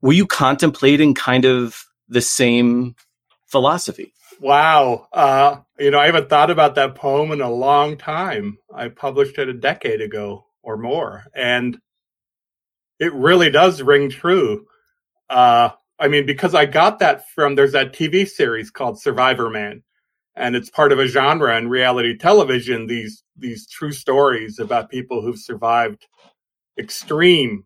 Were 0.01 0.13
you 0.13 0.27
contemplating 0.27 1.13
kind 1.13 1.45
of 1.45 1.85
the 2.09 2.21
same 2.21 2.95
philosophy? 3.47 4.13
Wow. 4.39 5.07
Uh, 5.13 5.59
you 5.79 5.91
know, 5.91 5.99
I 5.99 6.07
haven't 6.07 6.29
thought 6.29 6.49
about 6.49 6.75
that 6.75 6.95
poem 6.95 7.31
in 7.31 7.41
a 7.41 7.51
long 7.51 7.97
time. 7.97 8.57
I 8.73 8.89
published 8.89 9.37
it 9.37 9.47
a 9.47 9.53
decade 9.53 10.01
ago 10.01 10.45
or 10.63 10.77
more. 10.77 11.25
And 11.35 11.79
it 12.99 13.13
really 13.13 13.49
does 13.49 13.81
ring 13.81 14.09
true. 14.09 14.65
Uh, 15.29 15.69
I 15.99 16.07
mean, 16.07 16.25
because 16.25 16.55
I 16.55 16.65
got 16.65 16.99
that 16.99 17.29
from 17.29 17.55
there's 17.55 17.71
that 17.73 17.93
TV 17.93 18.27
series 18.27 18.69
called 18.69 18.97
Survivorman, 18.97 19.81
and 20.35 20.55
it's 20.55 20.69
part 20.69 20.91
of 20.91 20.99
a 20.99 21.07
genre 21.07 21.57
in 21.57 21.69
reality 21.69 22.17
television. 22.17 22.87
These 22.87 23.23
these 23.35 23.67
true 23.67 23.91
stories 23.91 24.59
about 24.59 24.89
people 24.89 25.21
who've 25.21 25.37
survived 25.37 26.07
extreme, 26.77 27.65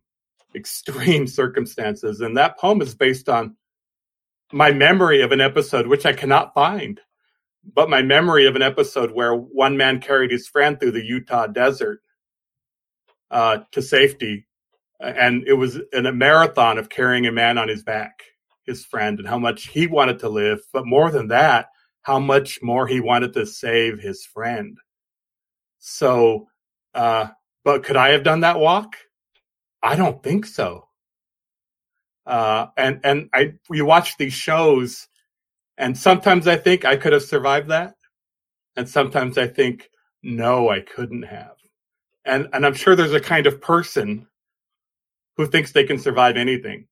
extreme 0.54 1.26
circumstances, 1.26 2.20
and 2.20 2.36
that 2.36 2.58
poem 2.58 2.80
is 2.80 2.94
based 2.94 3.28
on 3.28 3.56
my 4.52 4.70
memory 4.70 5.22
of 5.22 5.32
an 5.32 5.40
episode 5.40 5.86
which 5.86 6.06
I 6.06 6.12
cannot 6.12 6.54
find, 6.54 7.00
but 7.74 7.90
my 7.90 8.00
memory 8.00 8.46
of 8.46 8.56
an 8.56 8.62
episode 8.62 9.10
where 9.10 9.34
one 9.34 9.76
man 9.76 10.00
carried 10.00 10.30
his 10.30 10.48
friend 10.48 10.78
through 10.78 10.92
the 10.92 11.04
Utah 11.04 11.46
desert 11.46 12.00
uh, 13.30 13.58
to 13.72 13.82
safety 13.82 14.46
and 15.00 15.46
it 15.46 15.54
was 15.54 15.78
in 15.92 16.06
a 16.06 16.12
marathon 16.12 16.78
of 16.78 16.88
carrying 16.88 17.26
a 17.26 17.32
man 17.32 17.58
on 17.58 17.68
his 17.68 17.82
back, 17.82 18.22
his 18.64 18.84
friend, 18.84 19.18
and 19.18 19.28
how 19.28 19.38
much 19.38 19.68
he 19.68 19.86
wanted 19.86 20.18
to 20.20 20.28
live. 20.28 20.60
But 20.72 20.86
more 20.86 21.10
than 21.10 21.28
that, 21.28 21.68
how 22.02 22.18
much 22.18 22.60
more 22.62 22.86
he 22.86 23.00
wanted 23.00 23.32
to 23.34 23.46
save 23.46 23.98
his 23.98 24.24
friend. 24.24 24.78
So, 25.78 26.48
uh, 26.94 27.28
but 27.64 27.84
could 27.84 27.96
I 27.96 28.10
have 28.10 28.22
done 28.22 28.40
that 28.40 28.58
walk? 28.58 28.96
I 29.82 29.96
don't 29.96 30.22
think 30.22 30.46
so. 30.46 30.88
Uh, 32.24 32.66
and 32.76 33.00
and 33.04 33.28
I 33.32 33.52
you 33.70 33.84
watch 33.84 34.16
these 34.16 34.32
shows, 34.32 35.06
and 35.78 35.96
sometimes 35.96 36.48
I 36.48 36.56
think 36.56 36.84
I 36.84 36.96
could 36.96 37.12
have 37.12 37.22
survived 37.22 37.68
that, 37.68 37.94
and 38.76 38.88
sometimes 38.88 39.38
I 39.38 39.46
think 39.46 39.88
no, 40.22 40.68
I 40.68 40.80
couldn't 40.80 41.22
have. 41.22 41.55
And 42.26 42.48
and 42.52 42.66
I'm 42.66 42.74
sure 42.74 42.96
there's 42.96 43.12
a 43.12 43.20
kind 43.20 43.46
of 43.46 43.60
person 43.60 44.26
who 45.36 45.46
thinks 45.46 45.72
they 45.72 45.84
can 45.84 45.98
survive 45.98 46.36
anything, 46.36 46.86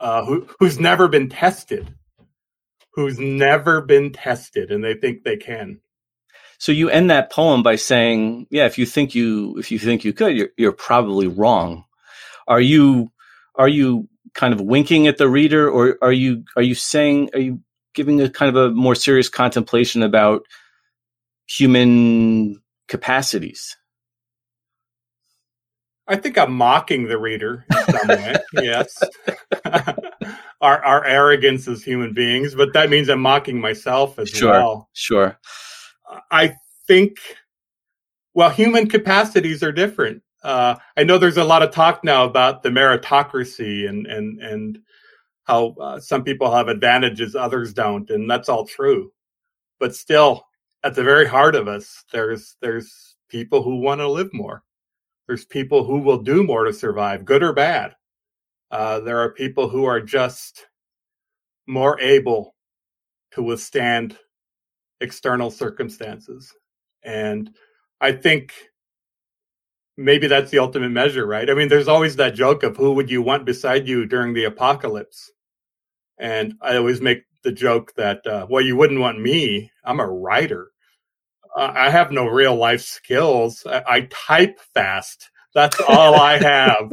uh, 0.00 0.24
who 0.24 0.46
who's 0.60 0.78
never 0.78 1.08
been 1.08 1.28
tested, 1.28 1.94
who's 2.92 3.18
never 3.18 3.80
been 3.80 4.12
tested, 4.12 4.70
and 4.70 4.84
they 4.84 4.94
think 4.94 5.24
they 5.24 5.36
can. 5.36 5.80
So 6.58 6.72
you 6.72 6.90
end 6.90 7.10
that 7.10 7.30
poem 7.32 7.62
by 7.62 7.76
saying, 7.76 8.46
"Yeah, 8.50 8.66
if 8.66 8.78
you 8.78 8.86
think 8.86 9.14
you 9.14 9.56
if 9.58 9.70
you 9.70 9.78
think 9.78 10.04
you 10.04 10.12
could, 10.12 10.36
you're 10.36 10.50
you're 10.56 10.72
probably 10.72 11.28
wrong." 11.28 11.84
Are 12.46 12.60
you 12.60 13.10
are 13.54 13.68
you 13.68 14.08
kind 14.34 14.52
of 14.52 14.60
winking 14.60 15.06
at 15.06 15.18
the 15.18 15.28
reader, 15.28 15.70
or 15.70 15.98
are 16.02 16.12
you 16.12 16.44
are 16.56 16.62
you 16.62 16.74
saying 16.74 17.30
are 17.34 17.40
you 17.40 17.60
giving 17.94 18.20
a 18.20 18.28
kind 18.28 18.54
of 18.54 18.56
a 18.56 18.74
more 18.74 18.94
serious 18.94 19.28
contemplation 19.28 20.02
about 20.02 20.42
human 21.46 22.60
capacities? 22.88 23.76
I 26.08 26.16
think 26.16 26.38
I'm 26.38 26.52
mocking 26.54 27.06
the 27.06 27.18
reader 27.18 27.66
in 27.70 27.98
some 27.98 28.08
way. 28.08 28.34
yes. 28.54 29.02
our 30.60 30.84
our 30.84 31.04
arrogance 31.04 31.68
as 31.68 31.84
human 31.84 32.14
beings, 32.14 32.54
but 32.54 32.72
that 32.72 32.88
means 32.88 33.08
I'm 33.08 33.20
mocking 33.20 33.60
myself 33.60 34.18
as 34.18 34.30
sure, 34.30 34.50
well. 34.50 34.88
Sure. 34.94 35.38
I 36.30 36.54
think 36.86 37.18
well, 38.34 38.50
human 38.50 38.88
capacities 38.88 39.62
are 39.62 39.72
different. 39.72 40.22
Uh, 40.42 40.76
I 40.96 41.04
know 41.04 41.18
there's 41.18 41.36
a 41.36 41.44
lot 41.44 41.62
of 41.62 41.72
talk 41.72 42.04
now 42.04 42.24
about 42.24 42.62
the 42.62 42.70
meritocracy 42.70 43.88
and 43.88 44.06
and 44.06 44.40
and 44.40 44.78
how 45.44 45.74
uh, 45.80 46.00
some 46.00 46.24
people 46.24 46.54
have 46.54 46.68
advantages 46.68 47.34
others 47.34 47.74
don't, 47.74 48.08
and 48.10 48.30
that's 48.30 48.48
all 48.48 48.64
true. 48.64 49.12
But 49.78 49.94
still, 49.94 50.46
at 50.84 50.94
the 50.94 51.04
very 51.04 51.26
heart 51.26 51.54
of 51.54 51.68
us, 51.68 52.04
there's 52.12 52.56
there's 52.60 53.16
people 53.28 53.62
who 53.62 53.80
want 53.80 54.00
to 54.00 54.08
live 54.08 54.32
more 54.32 54.62
there's 55.28 55.44
people 55.44 55.84
who 55.84 55.98
will 55.98 56.18
do 56.18 56.42
more 56.42 56.64
to 56.64 56.72
survive, 56.72 57.26
good 57.26 57.42
or 57.42 57.52
bad. 57.52 57.94
Uh, 58.70 59.00
there 59.00 59.18
are 59.18 59.30
people 59.30 59.68
who 59.68 59.84
are 59.84 60.00
just 60.00 60.66
more 61.66 62.00
able 62.00 62.54
to 63.32 63.42
withstand 63.42 64.18
external 65.02 65.50
circumstances. 65.50 66.52
And 67.02 67.50
I 68.00 68.12
think 68.12 68.54
maybe 69.98 70.26
that's 70.26 70.50
the 70.50 70.60
ultimate 70.60 70.90
measure, 70.90 71.26
right? 71.26 71.48
I 71.48 71.54
mean, 71.54 71.68
there's 71.68 71.88
always 71.88 72.16
that 72.16 72.34
joke 72.34 72.62
of 72.62 72.78
who 72.78 72.92
would 72.92 73.10
you 73.10 73.20
want 73.20 73.44
beside 73.44 73.86
you 73.86 74.06
during 74.06 74.32
the 74.32 74.44
apocalypse? 74.44 75.30
And 76.18 76.54
I 76.62 76.76
always 76.76 77.02
make 77.02 77.24
the 77.42 77.52
joke 77.52 77.94
that, 77.96 78.26
uh, 78.26 78.46
well, 78.48 78.64
you 78.64 78.76
wouldn't 78.76 79.00
want 79.00 79.20
me. 79.20 79.70
I'm 79.84 80.00
a 80.00 80.06
writer. 80.06 80.70
I 81.56 81.90
have 81.90 82.12
no 82.12 82.26
real 82.26 82.54
life 82.54 82.82
skills. 82.82 83.66
I, 83.66 83.82
I 83.86 84.08
type 84.10 84.60
fast. 84.74 85.30
That's 85.54 85.80
all 85.88 86.14
I 86.14 86.38
have. 86.38 86.92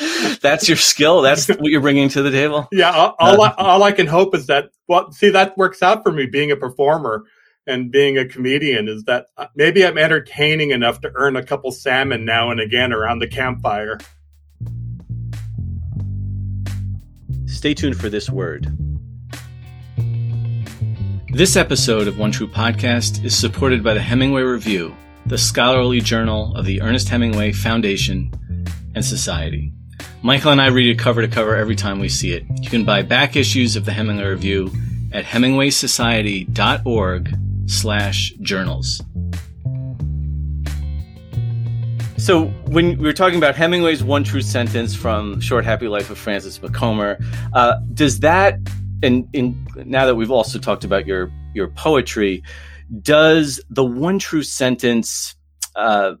That's 0.40 0.68
your 0.68 0.76
skill. 0.76 1.20
That's 1.22 1.48
what 1.48 1.64
you're 1.64 1.80
bringing 1.80 2.08
to 2.10 2.22
the 2.22 2.30
table. 2.30 2.68
Yeah. 2.72 2.90
All, 2.90 3.16
all, 3.18 3.42
I, 3.42 3.50
all 3.58 3.82
I 3.82 3.92
can 3.92 4.06
hope 4.06 4.34
is 4.34 4.46
that, 4.46 4.70
well, 4.88 5.10
see, 5.12 5.30
that 5.30 5.56
works 5.58 5.82
out 5.82 6.02
for 6.02 6.12
me 6.12 6.26
being 6.26 6.50
a 6.50 6.56
performer 6.56 7.24
and 7.66 7.90
being 7.90 8.16
a 8.16 8.26
comedian 8.26 8.88
is 8.88 9.04
that 9.04 9.26
uh, 9.36 9.46
maybe 9.54 9.84
I'm 9.84 9.98
entertaining 9.98 10.70
enough 10.70 11.00
to 11.00 11.12
earn 11.14 11.36
a 11.36 11.44
couple 11.44 11.72
salmon 11.72 12.24
now 12.24 12.50
and 12.50 12.60
again 12.60 12.92
around 12.92 13.18
the 13.18 13.28
campfire. 13.28 13.98
Stay 17.56 17.72
tuned 17.72 17.98
for 17.98 18.10
this 18.10 18.28
word. 18.28 18.76
This 21.32 21.56
episode 21.56 22.06
of 22.06 22.18
One 22.18 22.30
True 22.30 22.46
Podcast 22.46 23.24
is 23.24 23.34
supported 23.34 23.82
by 23.82 23.94
the 23.94 24.02
Hemingway 24.02 24.42
Review, 24.42 24.94
the 25.24 25.38
scholarly 25.38 26.02
journal 26.02 26.54
of 26.54 26.66
the 26.66 26.82
Ernest 26.82 27.08
Hemingway 27.08 27.52
Foundation 27.52 28.30
and 28.94 29.02
Society. 29.02 29.72
Michael 30.20 30.52
and 30.52 30.60
I 30.60 30.66
read 30.66 30.90
it 30.90 30.98
cover 30.98 31.22
to 31.22 31.28
cover 31.28 31.56
every 31.56 31.76
time 31.76 31.98
we 31.98 32.10
see 32.10 32.32
it. 32.32 32.44
You 32.60 32.68
can 32.68 32.84
buy 32.84 33.00
back 33.00 33.36
issues 33.36 33.74
of 33.74 33.86
the 33.86 33.92
Hemingway 33.92 34.26
Review 34.26 34.70
at 35.12 35.24
hemingwaysociety.org 35.24 37.38
slash 37.70 38.34
journals. 38.42 39.00
So 42.18 42.46
when 42.66 42.96
we 42.98 43.04
were 43.04 43.12
talking 43.12 43.36
about 43.38 43.54
Hemingway's 43.56 44.02
one 44.02 44.24
true 44.24 44.40
sentence 44.40 44.94
from 44.94 45.40
Short 45.40 45.64
Happy 45.64 45.86
Life 45.86 46.10
of 46.10 46.18
Francis 46.18 46.60
Macomber, 46.60 47.18
uh, 47.52 47.76
does 47.92 48.20
that 48.20 48.58
and 49.02 49.28
now 49.76 50.06
that 50.06 50.14
we've 50.14 50.30
also 50.30 50.58
talked 50.58 50.84
about 50.84 51.06
your 51.06 51.30
your 51.54 51.68
poetry, 51.68 52.42
does 53.02 53.60
the 53.68 53.84
one 53.84 54.18
true 54.18 54.42
sentence 54.42 55.34
uh, 55.74 56.14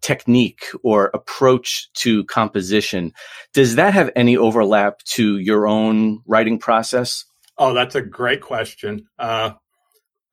technique 0.00 0.64
or 0.82 1.10
approach 1.12 1.90
to 1.92 2.24
composition 2.24 3.12
does 3.52 3.74
that 3.74 3.92
have 3.92 4.10
any 4.16 4.36
overlap 4.36 4.98
to 5.04 5.38
your 5.38 5.66
own 5.66 6.22
writing 6.26 6.58
process? 6.58 7.24
Oh, 7.58 7.74
that's 7.74 7.94
a 7.94 8.00
great 8.00 8.40
question. 8.40 9.06
Uh, 9.18 9.52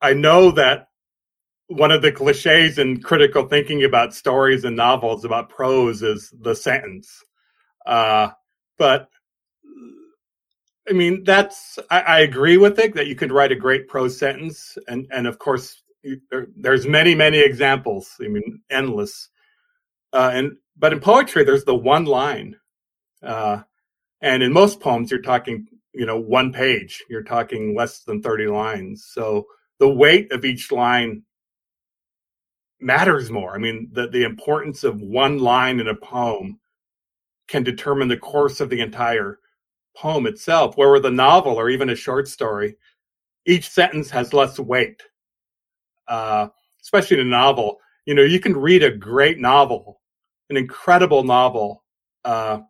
I 0.00 0.14
know 0.14 0.52
that 0.52 0.87
one 1.68 1.90
of 1.90 2.02
the 2.02 2.10
cliches 2.10 2.78
in 2.78 3.00
critical 3.02 3.46
thinking 3.46 3.84
about 3.84 4.14
stories 4.14 4.64
and 4.64 4.74
novels 4.74 5.24
about 5.24 5.50
prose 5.50 6.02
is 6.02 6.32
the 6.40 6.54
sentence. 6.54 7.22
Uh, 7.86 8.30
but 8.78 9.08
I 10.88 10.92
mean, 10.92 11.24
that's 11.24 11.78
I, 11.90 12.00
I, 12.00 12.18
agree 12.20 12.56
with 12.56 12.78
it 12.78 12.94
that 12.94 13.06
you 13.06 13.14
could 13.14 13.32
write 13.32 13.52
a 13.52 13.56
great 13.56 13.88
prose 13.88 14.18
sentence, 14.18 14.78
and 14.88 15.06
and 15.10 15.26
of 15.26 15.38
course 15.38 15.82
you, 16.02 16.20
there, 16.30 16.48
there's 16.56 16.86
many 16.86 17.14
many 17.14 17.38
examples. 17.38 18.14
I 18.20 18.28
mean, 18.28 18.62
endless. 18.70 19.28
Uh, 20.12 20.30
and 20.32 20.56
but 20.78 20.94
in 20.94 21.00
poetry, 21.00 21.44
there's 21.44 21.64
the 21.64 21.74
one 21.74 22.06
line, 22.06 22.56
uh, 23.22 23.62
and 24.22 24.42
in 24.42 24.52
most 24.52 24.80
poems, 24.80 25.10
you're 25.10 25.20
talking 25.20 25.66
you 25.92 26.06
know 26.06 26.18
one 26.18 26.52
page. 26.52 27.04
You're 27.10 27.24
talking 27.24 27.76
less 27.76 28.00
than 28.00 28.22
thirty 28.22 28.46
lines. 28.46 29.04
So 29.12 29.46
the 29.78 29.88
weight 29.88 30.32
of 30.32 30.46
each 30.46 30.72
line 30.72 31.22
matters 32.80 33.30
more. 33.30 33.54
I 33.54 33.58
mean, 33.58 33.88
the 33.92 34.08
the 34.08 34.24
importance 34.24 34.84
of 34.84 35.00
one 35.00 35.38
line 35.38 35.80
in 35.80 35.88
a 35.88 35.94
poem 35.94 36.58
can 37.48 37.62
determine 37.62 38.08
the 38.08 38.16
course 38.16 38.60
of 38.60 38.70
the 38.70 38.80
entire 38.80 39.38
poem 39.96 40.26
itself, 40.26 40.76
where 40.76 40.92
with 40.92 41.06
a 41.06 41.10
novel 41.10 41.54
or 41.54 41.70
even 41.70 41.90
a 41.90 41.96
short 41.96 42.28
story, 42.28 42.76
each 43.46 43.68
sentence 43.68 44.10
has 44.10 44.32
less 44.32 44.58
weight. 44.58 45.02
Uh, 46.06 46.48
especially 46.80 47.20
in 47.20 47.26
a 47.26 47.30
novel, 47.30 47.78
you 48.06 48.14
know, 48.14 48.22
you 48.22 48.40
can 48.40 48.56
read 48.56 48.82
a 48.82 48.90
great 48.90 49.38
novel, 49.38 50.00
an 50.48 50.56
incredible 50.56 51.22
novel, 51.22 51.84
uh, 52.24 52.60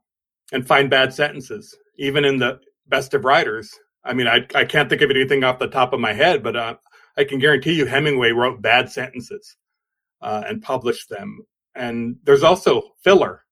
and 0.52 0.66
find 0.66 0.90
bad 0.90 1.12
sentences, 1.12 1.76
even 1.96 2.24
in 2.24 2.38
the 2.38 2.58
best 2.88 3.14
of 3.14 3.24
writers. 3.24 3.78
I 4.04 4.14
mean, 4.14 4.26
I 4.26 4.46
I 4.54 4.64
can't 4.64 4.88
think 4.88 5.02
of 5.02 5.10
anything 5.10 5.44
off 5.44 5.58
the 5.58 5.68
top 5.68 5.92
of 5.92 6.00
my 6.00 6.12
head, 6.12 6.42
but 6.42 6.56
uh, 6.56 6.76
I 7.16 7.24
can 7.24 7.38
guarantee 7.38 7.74
you 7.74 7.84
Hemingway 7.84 8.30
wrote 8.30 8.62
bad 8.62 8.90
sentences 8.90 9.56
uh, 10.20 10.44
and 10.46 10.62
publish 10.62 11.06
them. 11.06 11.40
And 11.74 12.16
there's 12.24 12.42
also 12.42 12.82
filler. 13.02 13.44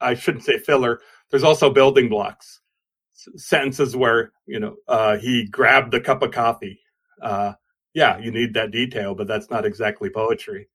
I 0.00 0.14
shouldn't 0.14 0.44
say 0.44 0.58
filler. 0.58 1.00
There's 1.30 1.44
also 1.44 1.70
building 1.70 2.08
blocks, 2.08 2.60
sentences 3.36 3.96
where 3.96 4.32
you 4.46 4.60
know 4.60 4.76
uh, 4.88 5.16
he 5.18 5.46
grabbed 5.48 5.92
the 5.92 6.00
cup 6.00 6.22
of 6.22 6.30
coffee. 6.30 6.80
Uh, 7.20 7.54
yeah, 7.94 8.18
you 8.18 8.30
need 8.30 8.54
that 8.54 8.70
detail, 8.70 9.14
but 9.14 9.26
that's 9.26 9.50
not 9.50 9.64
exactly 9.64 10.10
poetry. 10.10 10.68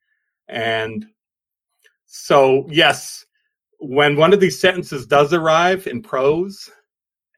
And 0.48 1.06
so, 2.08 2.68
yes, 2.70 3.26
when 3.80 4.16
one 4.18 4.34
of 4.34 4.40
these 4.40 4.60
sentences 4.60 5.06
does 5.06 5.34
arrive 5.34 5.88
in 5.88 6.02
prose, 6.02 6.70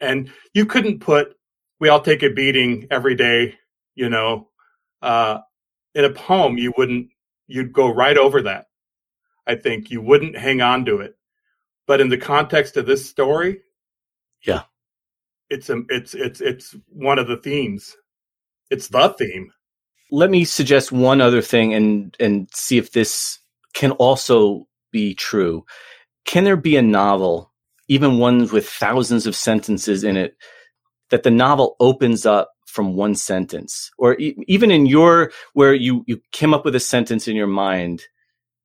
and 0.02 0.32
you 0.54 0.66
couldn't 0.66 1.00
put 1.00 1.36
"we 1.80 1.90
all 1.90 2.02
take 2.02 2.24
a 2.24 2.30
beating 2.30 2.88
every 2.92 3.16
day," 3.16 3.56
you 3.96 4.10
know, 4.10 4.50
uh, 5.02 5.40
in 5.96 6.06
a 6.06 6.10
poem, 6.10 6.58
you 6.58 6.74
wouldn't. 6.78 7.08
You'd 7.54 7.72
go 7.72 7.88
right 7.88 8.18
over 8.18 8.42
that. 8.42 8.66
I 9.46 9.54
think 9.54 9.92
you 9.92 10.02
wouldn't 10.02 10.36
hang 10.36 10.62
on 10.62 10.86
to 10.86 11.02
it. 11.02 11.16
But 11.86 12.02
in 12.02 12.10
the 12.10 12.18
context 12.18 12.78
of 12.78 12.88
this 12.88 13.08
story, 13.08 13.62
yeah, 14.44 14.64
it's 15.52 15.70
a, 15.70 15.84
it's 15.90 16.16
it's 16.16 16.42
it's 16.42 16.76
one 16.88 17.20
of 17.20 17.28
the 17.28 17.38
themes. 17.38 17.96
It's 18.72 18.88
the 18.88 19.10
theme. 19.10 19.52
Let 20.10 20.32
me 20.32 20.46
suggest 20.46 20.92
one 20.92 21.22
other 21.22 21.44
thing 21.44 21.76
and 21.76 22.18
and 22.20 22.50
see 22.56 22.80
if 22.80 22.92
this 22.92 23.38
can 23.76 23.92
also 23.92 24.66
be 24.92 25.14
true. 25.14 25.64
Can 26.26 26.46
there 26.46 26.58
be 26.58 26.76
a 26.76 26.82
novel, 26.82 27.54
even 27.88 28.18
ones 28.18 28.52
with 28.52 28.68
thousands 28.68 29.28
of 29.28 29.36
sentences 29.36 30.04
in 30.04 30.18
it, 30.18 30.36
that 31.12 31.22
the 31.22 31.30
novel 31.30 31.76
opens 31.80 32.26
up 32.26 32.53
from 32.74 32.96
one 32.96 33.14
sentence, 33.14 33.92
or 34.00 34.20
e- 34.20 34.36
even 34.48 34.72
in 34.72 34.88
your 34.88 35.32
where 35.54 35.74
you 35.74 36.04
you 36.08 36.20
came 36.32 36.54
up 36.54 36.66
with 36.66 36.76
a 36.76 36.80
sentence 36.80 37.28
in 37.28 37.36
your 37.36 37.48
mind, 37.48 38.04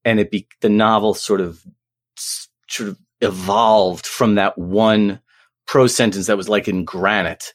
and 0.04 0.18
it 0.18 0.30
be 0.30 0.48
the 0.62 0.70
novel 0.70 1.12
sort 1.12 1.42
of 1.42 1.62
sort 2.16 2.88
of 2.88 2.98
evolved 3.20 4.06
from 4.06 4.36
that 4.36 4.56
one 4.56 5.20
prose 5.66 5.94
sentence 5.94 6.26
that 6.26 6.36
was 6.36 6.48
like 6.48 6.68
in 6.68 6.84
granite. 6.84 7.52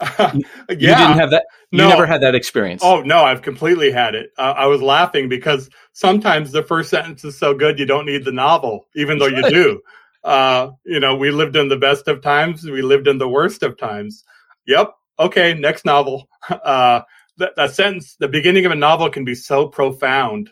yeah. 0.18 0.32
You 0.68 0.76
didn't 0.76 1.18
have 1.18 1.30
that. 1.30 1.44
You 1.70 1.78
no. 1.78 1.88
never 1.90 2.06
had 2.06 2.22
that 2.22 2.34
experience. 2.34 2.82
Oh 2.84 3.02
no, 3.02 3.22
I've 3.22 3.42
completely 3.42 3.92
had 3.92 4.14
it. 4.16 4.30
Uh, 4.36 4.54
I 4.56 4.66
was 4.66 4.82
laughing 4.82 5.28
because 5.28 5.70
sometimes 5.92 6.50
the 6.50 6.62
first 6.64 6.90
sentence 6.90 7.24
is 7.24 7.38
so 7.38 7.54
good 7.54 7.78
you 7.78 7.86
don't 7.86 8.06
need 8.06 8.24
the 8.24 8.32
novel, 8.32 8.88
even 8.96 9.18
though 9.18 9.26
you 9.26 9.48
do. 9.48 9.80
Uh, 10.24 10.70
you 10.84 11.00
know, 11.00 11.16
we 11.16 11.30
lived 11.30 11.56
in 11.56 11.68
the 11.68 11.76
best 11.76 12.08
of 12.08 12.22
times. 12.22 12.64
We 12.64 12.82
lived 12.82 13.08
in 13.08 13.18
the 13.18 13.28
worst 13.28 13.62
of 13.62 13.78
times. 13.78 14.24
Yep. 14.70 14.94
Okay. 15.18 15.54
Next 15.54 15.84
novel. 15.84 16.28
Uh, 16.50 17.02
that, 17.36 17.54
that 17.56 17.74
sentence, 17.74 18.16
the 18.18 18.28
beginning 18.28 18.66
of 18.66 18.72
a 18.72 18.76
novel 18.76 19.08
can 19.10 19.24
be 19.24 19.34
so 19.34 19.68
profound, 19.68 20.50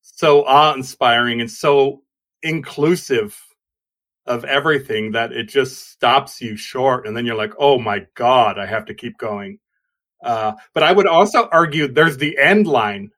so 0.00 0.44
awe 0.44 0.72
inspiring, 0.74 1.40
and 1.40 1.50
so 1.50 2.02
inclusive 2.42 3.38
of 4.26 4.44
everything 4.44 5.12
that 5.12 5.32
it 5.32 5.48
just 5.48 5.90
stops 5.90 6.40
you 6.40 6.56
short 6.56 7.06
and 7.06 7.16
then 7.16 7.26
you're 7.26 7.36
like 7.36 7.52
oh 7.58 7.78
my 7.78 8.06
god 8.14 8.58
i 8.58 8.66
have 8.66 8.84
to 8.84 8.94
keep 8.94 9.18
going 9.18 9.58
uh, 10.24 10.52
but 10.74 10.82
i 10.84 10.92
would 10.92 11.06
also 11.06 11.48
argue 11.50 11.88
there's 11.88 12.18
the 12.18 12.38
end 12.38 12.66
line 12.66 13.10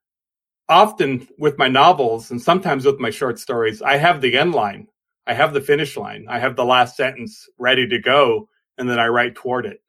often 0.68 1.26
with 1.38 1.59
my 1.59 1.68
novels 1.68 2.30
and 2.30 2.40
sometimes 2.40 2.87
with 2.87 2.99
my 2.99 3.11
short 3.11 3.38
stories 3.38 3.83
i 3.83 3.97
have 3.97 4.21
the 4.21 4.37
end 4.37 4.54
line 4.54 4.87
i 5.26 5.35
have 5.35 5.52
the 5.52 5.61
finish 5.61 5.97
line 5.97 6.25
i 6.28 6.38
have 6.38 6.56
the 6.56 6.64
last 6.64 6.97
sentence 6.97 7.47
ready 7.59 7.87
to 7.87 7.99
go 8.00 8.49
and 8.78 8.88
then 8.88 8.99
i 8.99 9.06
write 9.06 9.35
toward 9.35 9.66
it 9.66 9.80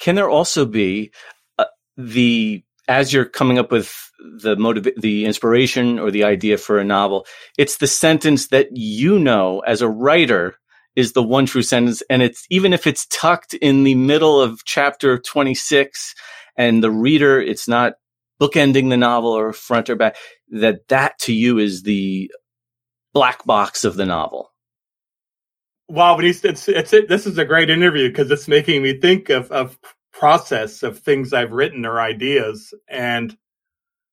can 0.00 0.14
there 0.14 0.30
also 0.30 0.64
be 0.64 1.12
uh, 1.58 1.66
the 1.96 2.64
as 2.88 3.12
you're 3.12 3.24
coming 3.24 3.58
up 3.58 3.70
with 3.70 3.94
the 4.18 4.56
motive, 4.56 4.88
the 4.96 5.24
inspiration 5.24 5.98
or 5.98 6.10
the 6.10 6.24
idea 6.24 6.58
for 6.58 6.78
a 6.78 6.84
novel, 6.84 7.24
it's 7.56 7.76
the 7.76 7.86
sentence 7.86 8.48
that 8.48 8.68
you 8.72 9.18
know 9.18 9.60
as 9.60 9.80
a 9.80 9.88
writer 9.88 10.56
is 10.96 11.12
the 11.12 11.22
one 11.22 11.46
true 11.46 11.62
sentence. 11.62 12.02
And 12.10 12.20
it's 12.20 12.44
even 12.50 12.72
if 12.72 12.86
it's 12.86 13.06
tucked 13.06 13.54
in 13.54 13.84
the 13.84 13.94
middle 13.94 14.40
of 14.40 14.64
chapter 14.64 15.18
26 15.18 16.14
and 16.56 16.82
the 16.82 16.90
reader, 16.90 17.40
it's 17.40 17.68
not 17.68 17.94
bookending 18.40 18.90
the 18.90 18.96
novel 18.96 19.30
or 19.30 19.52
front 19.52 19.88
or 19.88 19.96
back, 19.96 20.16
that 20.48 20.88
that 20.88 21.18
to 21.20 21.32
you 21.32 21.58
is 21.58 21.82
the 21.82 22.30
black 23.12 23.44
box 23.44 23.84
of 23.84 23.96
the 23.96 24.06
novel. 24.06 24.50
Wow, 25.90 26.14
but 26.14 26.24
it's, 26.24 26.44
it's, 26.44 26.92
it. 26.92 27.08
This 27.08 27.26
is 27.26 27.36
a 27.38 27.44
great 27.44 27.68
interview 27.68 28.10
because 28.10 28.30
it's 28.30 28.46
making 28.46 28.80
me 28.80 29.00
think 29.00 29.28
of, 29.28 29.50
of 29.50 29.76
process 30.12 30.84
of 30.84 31.00
things 31.00 31.32
I've 31.32 31.50
written 31.50 31.84
or 31.84 32.00
ideas. 32.00 32.72
And 32.88 33.36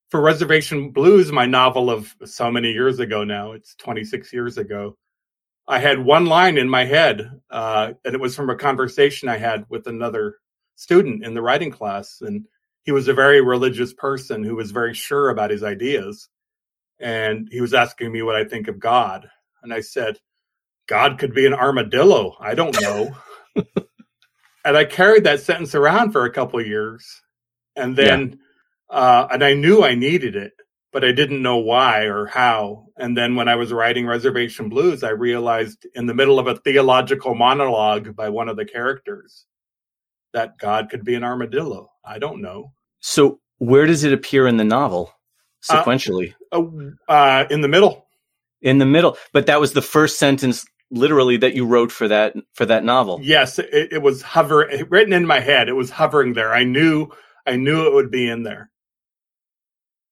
for 0.10 0.20
Reservation 0.20 0.90
Blues, 0.90 1.32
my 1.32 1.46
novel 1.46 1.92
of 1.92 2.16
so 2.26 2.50
many 2.50 2.72
years 2.72 3.00
ago 3.00 3.24
now, 3.24 3.52
it's 3.52 3.76
26 3.76 4.34
years 4.34 4.58
ago, 4.58 4.98
I 5.68 5.78
had 5.78 6.04
one 6.04 6.26
line 6.26 6.58
in 6.58 6.68
my 6.68 6.84
head, 6.84 7.30
uh, 7.52 7.94
and 8.04 8.16
it 8.16 8.20
was 8.20 8.36
from 8.36 8.50
a 8.50 8.56
conversation 8.56 9.30
I 9.30 9.38
had 9.38 9.64
with 9.70 9.86
another 9.86 10.38
student 10.78 11.24
in 11.24 11.36
the 11.36 11.44
writing 11.44 11.70
class. 11.70 12.22
And 12.22 12.48
he 12.86 12.92
was 12.92 13.08
a 13.08 13.14
very 13.14 13.40
religious 13.40 13.94
person 13.94 14.44
who 14.44 14.56
was 14.56 14.72
very 14.72 14.96
sure 14.96 15.30
about 15.30 15.52
his 15.52 15.62
ideas. 15.62 16.28
And 17.00 17.48
he 17.52 17.62
was 17.62 17.76
asking 17.76 18.12
me 18.12 18.24
what 18.24 18.36
I 18.36 18.46
think 18.46 18.68
of 18.68 18.80
God. 18.80 19.30
And 19.62 19.72
I 19.72 19.82
said, 19.82 20.18
God 20.88 21.20
could 21.20 21.34
be 21.34 21.46
an 21.46 21.54
armadillo. 21.54 22.36
I 22.40 22.56
don't 22.56 22.80
know. 22.82 23.16
and 24.66 24.78
I 24.78 24.86
carried 24.86 25.26
that 25.26 25.42
sentence 25.42 25.76
around 25.76 26.12
for 26.12 26.26
a 26.26 26.32
couple 26.32 26.62
years, 26.62 27.22
and 27.76 27.96
then 27.96 28.40
yeah. 28.90 28.98
uh, 28.98 29.28
and 29.32 29.44
I 29.44 29.54
knew 29.54 29.84
I 29.84 29.96
needed 29.96 30.36
it, 30.36 30.54
but 30.92 31.04
I 31.04 31.12
didn't 31.12 31.42
know 31.42 31.58
why 31.58 32.04
or 32.04 32.26
how. 32.26 32.88
And 32.98 33.16
then 33.16 33.36
when 33.36 33.48
I 33.48 33.56
was 33.56 33.72
writing 33.72 34.08
Reservation 34.08 34.70
Blues, 34.70 35.04
I 35.04 35.10
realized 35.10 35.86
in 35.94 36.06
the 36.06 36.14
middle 36.14 36.40
of 36.40 36.48
a 36.48 36.56
theological 36.56 37.36
monologue 37.36 38.16
by 38.16 38.30
one 38.30 38.50
of 38.50 38.58
the 38.58 38.66
characters 38.66 39.46
that 40.34 40.58
God 40.58 40.90
could 40.90 41.04
be 41.04 41.16
an 41.16 41.24
armadillo. 41.24 41.92
I 42.04 42.20
don't 42.20 42.42
know. 42.42 42.72
So 43.00 43.40
where 43.60 43.86
does 43.86 44.04
it 44.04 44.14
appear 44.14 44.48
in 44.48 44.58
the 44.58 44.64
novel 44.64 45.14
sequentially? 45.64 46.34
Uh, 46.52 46.64
uh, 47.08 47.46
in 47.50 47.62
the 47.62 47.68
middle. 47.68 48.08
In 48.62 48.80
the 48.80 48.86
middle, 48.86 49.18
but 49.34 49.46
that 49.46 49.60
was 49.60 49.74
the 49.74 49.84
first 49.84 50.18
sentence 50.18 50.66
literally 50.92 51.38
that 51.38 51.56
you 51.56 51.66
wrote 51.66 51.92
for 51.92 52.08
that 52.08 52.36
for 52.54 52.66
that 52.66 52.84
novel. 52.84 53.20
Yes, 53.22 53.60
it, 53.60 53.70
it 53.72 54.02
was 54.02 54.22
hover 54.22 54.70
written 54.90 55.14
in 55.14 55.26
my 55.26 55.40
head. 55.40 55.68
It 55.70 55.74
was 55.74 55.90
hovering 55.90 56.34
there. 56.34 56.54
I 56.54 56.64
knew 56.64 57.10
I 57.46 57.56
knew 57.56 57.88
it 57.88 57.94
would 57.94 58.12
be 58.12 58.30
in 58.30 58.44
there. 58.44 58.70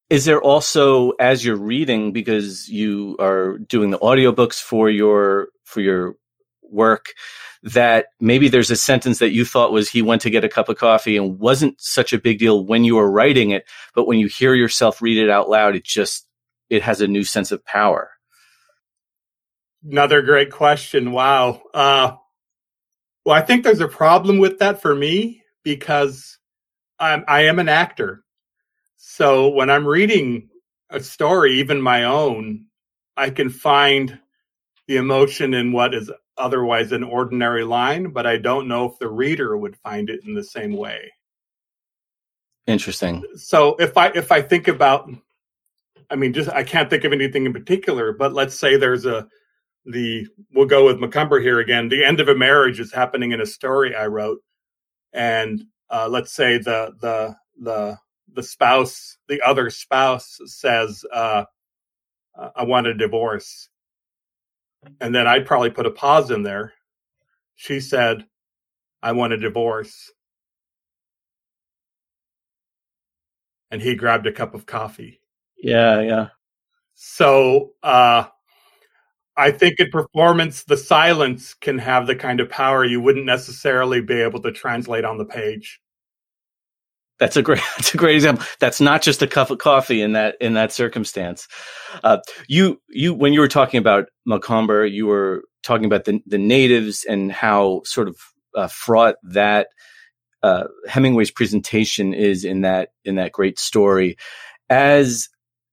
Is 0.10 0.26
there 0.26 0.42
also 0.42 1.12
as 1.12 1.44
you're 1.44 1.56
reading 1.56 2.12
because 2.12 2.70
you 2.70 3.16
are 3.20 3.58
doing 3.58 3.90
the 3.90 4.00
audiobooks 4.00 4.62
for 4.62 4.90
your 4.90 5.50
for 5.64 5.82
your 5.82 6.16
work 6.62 7.08
that 7.64 8.08
maybe 8.20 8.48
there's 8.48 8.70
a 8.70 8.76
sentence 8.76 9.20
that 9.20 9.32
you 9.32 9.44
thought 9.44 9.72
was 9.72 9.90
he 9.90 10.02
went 10.04 10.22
to 10.22 10.30
get 10.30 10.44
a 10.44 10.50
cup 10.50 10.70
of 10.70 10.78
coffee 10.78 11.18
and 11.18 11.40
wasn't 11.40 11.76
such 11.80 12.14
a 12.14 12.20
big 12.20 12.38
deal 12.38 12.64
when 12.64 12.84
you 12.84 12.96
were 12.96 13.10
writing 13.10 13.52
it 13.52 13.66
but 13.96 14.06
when 14.06 14.20
you 14.20 14.28
hear 14.28 14.54
yourself 14.54 15.02
read 15.02 15.18
it 15.18 15.30
out 15.30 15.50
loud 15.50 15.76
it 15.76 15.84
just 15.84 16.28
it 16.70 16.84
has 16.84 17.02
a 17.02 17.08
new 17.08 17.24
sense 17.24 17.52
of 17.52 17.64
power 17.66 18.12
Another 19.90 20.22
great 20.22 20.52
question. 20.52 21.12
Wow. 21.12 21.62
Uh, 21.74 22.16
well, 23.24 23.36
I 23.36 23.42
think 23.42 23.64
there's 23.64 23.82
a 23.82 23.88
problem 23.88 24.40
with 24.40 24.60
that 24.60 24.82
for 24.82 24.96
me 24.96 25.44
because 25.64 26.38
I'm, 27.00 27.24
I 27.28 27.42
am 27.46 27.60
an 27.60 27.70
actor. 27.70 28.24
So 28.96 29.50
when 29.50 29.70
I'm 29.70 29.88
reading 29.88 30.50
a 30.90 31.00
story, 31.00 31.60
even 31.60 31.82
my 31.82 32.06
own, 32.06 32.66
I 33.16 33.30
can 33.30 33.50
find 33.50 34.20
the 34.88 34.98
emotion 34.98 35.54
in 35.54 35.72
what 35.72 35.94
is 35.94 36.12
otherwise 36.38 36.92
an 36.92 37.04
ordinary 37.04 37.64
line, 37.64 38.12
but 38.12 38.26
I 38.26 38.38
don't 38.38 38.68
know 38.68 38.86
if 38.86 39.00
the 39.00 39.10
reader 39.10 39.58
would 39.58 39.78
find 39.78 40.10
it 40.10 40.22
in 40.26 40.34
the 40.34 40.44
same 40.44 40.76
way. 40.76 41.12
Interesting. 42.68 43.24
So 43.36 43.76
if 43.76 43.98
I 43.98 44.08
if 44.10 44.32
I 44.32 44.42
think 44.42 44.68
about 44.68 45.10
I 46.10 46.16
mean 46.16 46.34
just 46.34 46.50
I 46.50 46.64
can't 46.64 46.90
think 46.90 47.04
of 47.04 47.14
anything 47.14 47.46
in 47.46 47.54
particular, 47.54 48.12
but 48.12 48.34
let's 48.34 48.58
say 48.58 48.76
there's 48.76 49.06
a 49.06 49.28
the 49.86 50.28
we'll 50.54 50.66
go 50.66 50.86
with 50.86 51.00
Macomber 51.00 51.40
here 51.40 51.60
again. 51.60 51.90
The 51.90 52.04
end 52.04 52.20
of 52.20 52.28
a 52.28 52.36
marriage 52.36 52.80
is 52.80 52.92
happening 52.92 53.32
in 53.32 53.42
a 53.42 53.46
story 53.46 53.96
I 53.96 54.08
wrote, 54.08 54.40
and 55.14 55.64
uh, 55.90 56.08
let's 56.10 56.32
say 56.32 56.58
the 56.58 56.94
the 57.00 57.36
the 57.60 57.98
the 58.34 58.44
spouse, 58.44 59.18
the 59.28 59.42
other 59.42 59.70
spouse 59.70 60.40
says, 60.46 61.06
uh, 61.14 61.46
"I 62.56 62.64
want 62.64 62.88
a 62.88 62.94
divorce," 62.94 63.70
and 65.00 65.14
then 65.14 65.28
I'd 65.28 65.46
probably 65.46 65.70
put 65.70 65.86
a 65.86 65.92
pause 65.92 66.32
in 66.32 66.44
there. 66.44 66.74
She 67.56 67.80
said, 67.80 68.26
"I 69.04 69.12
want 69.12 69.34
a 69.34 69.38
divorce," 69.38 70.12
and 73.70 73.82
he 73.82 73.96
grabbed 73.96 74.26
a 74.26 74.32
cup 74.32 74.56
of 74.56 74.66
coffee. 74.66 75.22
Yeah, 75.58 76.02
yeah. 76.02 76.28
So 76.96 77.74
uh, 77.84 78.26
I 79.38 79.52
think 79.52 79.80
in 79.80 79.90
performance, 79.90 80.64
the 80.64 80.78
silence 80.78 81.54
can 81.54 81.78
have 81.80 82.08
the 82.08 82.16
kind 82.16 82.40
of 82.40 82.50
power 82.50 82.86
you 82.86 83.02
wouldn't 83.02 83.26
necessarily 83.26 84.02
be 84.02 84.22
able 84.22 84.42
to 84.42 84.52
translate 84.52 85.04
on 85.04 85.18
the 85.18 85.26
page. 85.26 85.82
That's 87.20 87.38
a 87.38 87.42
great. 87.42 87.62
That's 87.78 87.94
a 87.94 87.98
great 87.98 88.16
example. 88.16 88.46
That's 88.60 88.82
not 88.82 89.02
just 89.02 89.22
a 89.22 89.28
cup 89.28 89.50
of 89.50 89.58
coffee 89.58 90.02
in 90.02 90.14
that 90.14 90.36
in 90.42 90.54
that 90.54 90.72
circumstance. 90.72 91.48
Uh, 92.04 92.20
you 92.48 92.82
you 92.90 93.14
when 93.14 93.34
you 93.34 93.40
were 93.40 93.48
talking 93.48 93.78
about 93.78 94.10
Macomber, 94.26 94.86
you 94.86 95.08
were 95.08 95.44
talking 95.64 95.86
about 95.86 96.06
the 96.06 96.22
the 96.26 96.38
natives 96.38 97.06
and 97.08 97.32
how 97.32 97.82
sort 97.86 98.08
of 98.08 98.18
uh, 98.56 98.68
fraught 98.68 99.16
that 99.24 99.68
uh, 100.44 100.66
Hemingway's 100.88 101.32
presentation 101.32 102.14
is 102.14 102.46
in 102.46 102.62
that 102.62 102.90
in 103.04 103.16
that 103.16 103.32
great 103.32 103.60
story. 103.60 104.18
As 104.70 105.30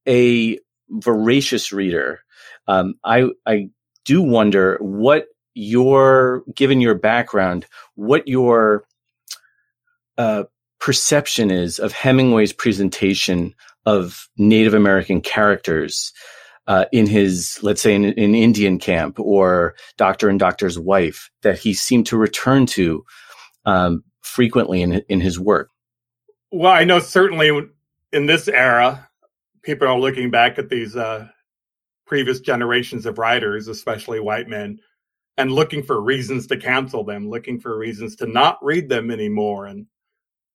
a 0.07 0.59
voracious 0.88 1.72
reader, 1.72 2.20
um, 2.68 2.94
I 3.05 3.29
I 3.46 3.70
do 4.05 4.22
wonder 4.22 4.79
what 4.81 5.27
your 5.55 6.44
given 6.55 6.81
your 6.81 6.94
background, 6.94 7.66
what 7.94 8.27
your 8.27 8.85
uh, 10.18 10.44
perception 10.81 11.51
is 11.51 11.79
of 11.79 11.92
Hemingway's 11.92 12.53
presentation 12.53 13.55
of 13.87 14.29
Native 14.37 14.75
American 14.75 15.20
characters 15.20 16.12
uh, 16.66 16.85
in 16.92 17.07
his, 17.07 17.59
let's 17.62 17.83
say, 17.83 17.94
in, 17.94 18.05
in 18.05 18.35
Indian 18.35 18.79
camp 18.79 19.18
or 19.18 19.75
Doctor 19.96 20.29
and 20.29 20.38
Doctor's 20.38 20.79
Wife 20.79 21.31
that 21.42 21.59
he 21.59 21.75
seemed 21.75 22.07
to 22.07 22.16
return 22.16 22.66
to 22.66 23.05
um, 23.64 24.05
frequently 24.20 24.83
in 24.83 25.03
in 25.09 25.20
his 25.20 25.38
work. 25.38 25.70
Well, 26.51 26.72
I 26.72 26.85
know 26.85 26.98
certainly 26.98 27.51
in 28.12 28.27
this 28.27 28.46
era, 28.46 29.09
people 29.62 29.88
are 29.88 29.98
looking 29.98 30.31
back 30.31 30.59
at 30.59 30.68
these 30.68 30.94
uh, 30.96 31.29
previous 32.06 32.40
generations 32.40 33.06
of 33.06 33.18
writers, 33.18 33.68
especially 33.68 34.20
white 34.20 34.48
men, 34.48 34.78
and 35.36 35.52
looking 35.52 35.82
for 35.82 36.00
reasons 36.00 36.46
to 36.48 36.56
cancel 36.56 37.04
them, 37.04 37.28
looking 37.28 37.58
for 37.60 37.76
reasons 37.76 38.16
to 38.16 38.26
not 38.26 38.58
read 38.62 38.88
them 38.88 39.10
anymore. 39.10 39.66
And 39.66 39.86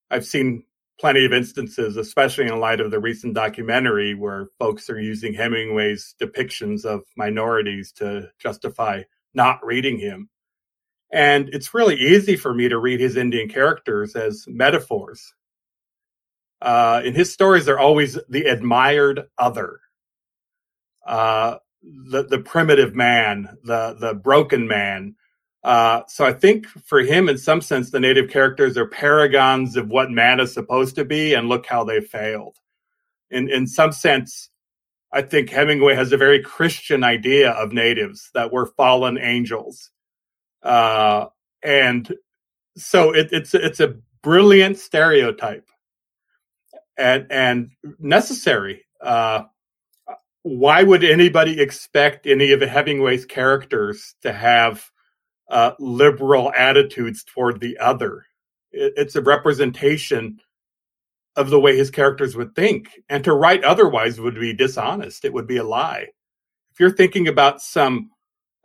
I've 0.09 0.25
seen 0.25 0.63
plenty 0.99 1.25
of 1.25 1.33
instances, 1.33 1.97
especially 1.97 2.47
in 2.47 2.59
light 2.59 2.79
of 2.79 2.91
the 2.91 2.99
recent 2.99 3.33
documentary, 3.33 4.13
where 4.13 4.47
folks 4.59 4.89
are 4.89 4.99
using 4.99 5.33
Hemingway's 5.33 6.15
depictions 6.21 6.85
of 6.85 7.03
minorities 7.15 7.91
to 7.93 8.29
justify 8.39 9.03
not 9.33 9.63
reading 9.63 9.99
him. 9.99 10.29
And 11.11 11.49
it's 11.49 11.73
really 11.73 11.95
easy 11.95 12.35
for 12.35 12.53
me 12.53 12.67
to 12.69 12.79
read 12.79 12.99
his 12.99 13.15
Indian 13.15 13.47
characters 13.47 14.15
as 14.15 14.45
metaphors. 14.47 15.33
Uh, 16.61 17.01
in 17.05 17.13
his 17.13 17.31
stories, 17.31 17.65
they're 17.65 17.79
always 17.79 18.17
the 18.29 18.45
admired 18.45 19.27
other, 19.37 19.79
uh, 21.07 21.57
the 21.83 22.23
the 22.23 22.39
primitive 22.39 22.93
man, 22.95 23.57
the 23.63 23.95
the 23.99 24.13
broken 24.13 24.67
man, 24.67 25.15
uh, 25.63 26.03
so 26.07 26.25
I 26.25 26.33
think 26.33 26.67
for 26.67 27.01
him, 27.01 27.27
in 27.27 27.37
some 27.37 27.61
sense, 27.61 27.91
the 27.91 27.99
native 27.99 28.29
characters 28.29 28.77
are 28.77 28.87
paragons 28.87 29.75
of 29.75 29.89
what 29.89 30.11
man 30.11 30.39
is 30.39 30.53
supposed 30.53 30.95
to 30.95 31.05
be, 31.05 31.33
and 31.33 31.49
look 31.49 31.65
how 31.65 31.83
they 31.83 31.99
failed. 32.01 32.57
In 33.31 33.49
in 33.49 33.67
some 33.67 33.91
sense, 33.91 34.49
I 35.11 35.21
think 35.21 35.49
Hemingway 35.49 35.95
has 35.95 36.11
a 36.11 36.17
very 36.17 36.41
Christian 36.41 37.03
idea 37.03 37.51
of 37.51 37.73
natives 37.73 38.29
that 38.33 38.51
we're 38.51 38.67
fallen 38.67 39.17
angels, 39.17 39.91
uh, 40.63 41.25
and 41.63 42.13
so 42.77 43.13
it, 43.13 43.29
it's 43.31 43.53
it's 43.53 43.79
a 43.79 43.95
brilliant 44.23 44.77
stereotype 44.77 45.67
and 46.97 47.27
and 47.29 47.71
necessary. 47.99 48.85
Uh, 49.01 49.43
why 50.47 50.83
would 50.83 51.03
anybody 51.03 51.59
expect 51.59 52.27
any 52.27 52.51
of 52.51 52.61
Hemingway's 52.61 53.25
characters 53.25 54.15
to 54.21 54.31
have 54.31 54.89
uh, 55.49 55.71
liberal 55.79 56.51
attitudes 56.57 57.23
toward 57.23 57.59
the 57.59 57.77
other. 57.77 58.25
It, 58.71 58.93
it's 58.97 59.15
a 59.15 59.21
representation 59.21 60.39
of 61.35 61.49
the 61.49 61.59
way 61.59 61.77
his 61.77 61.91
characters 61.91 62.35
would 62.35 62.55
think. 62.55 62.89
And 63.09 63.23
to 63.23 63.33
write 63.33 63.63
otherwise 63.63 64.19
would 64.19 64.35
be 64.35 64.53
dishonest. 64.53 65.23
It 65.23 65.33
would 65.33 65.47
be 65.47 65.57
a 65.57 65.63
lie. 65.63 66.07
If 66.71 66.79
you're 66.79 66.91
thinking 66.91 67.27
about 67.27 67.61
some 67.61 68.11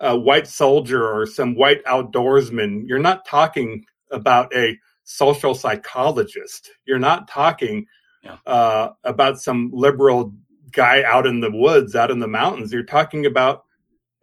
uh, 0.00 0.16
white 0.16 0.46
soldier 0.46 1.06
or 1.06 1.26
some 1.26 1.54
white 1.54 1.84
outdoorsman, 1.84 2.88
you're 2.88 2.98
not 2.98 3.26
talking 3.26 3.84
about 4.10 4.54
a 4.54 4.78
social 5.04 5.54
psychologist. 5.54 6.70
You're 6.86 6.98
not 6.98 7.28
talking 7.28 7.86
yeah. 8.22 8.36
uh, 8.46 8.90
about 9.04 9.40
some 9.40 9.70
liberal 9.72 10.34
guy 10.72 11.02
out 11.02 11.26
in 11.26 11.40
the 11.40 11.50
woods, 11.50 11.94
out 11.94 12.10
in 12.10 12.18
the 12.18 12.28
mountains. 12.28 12.72
You're 12.72 12.82
talking 12.82 13.26
about 13.26 13.64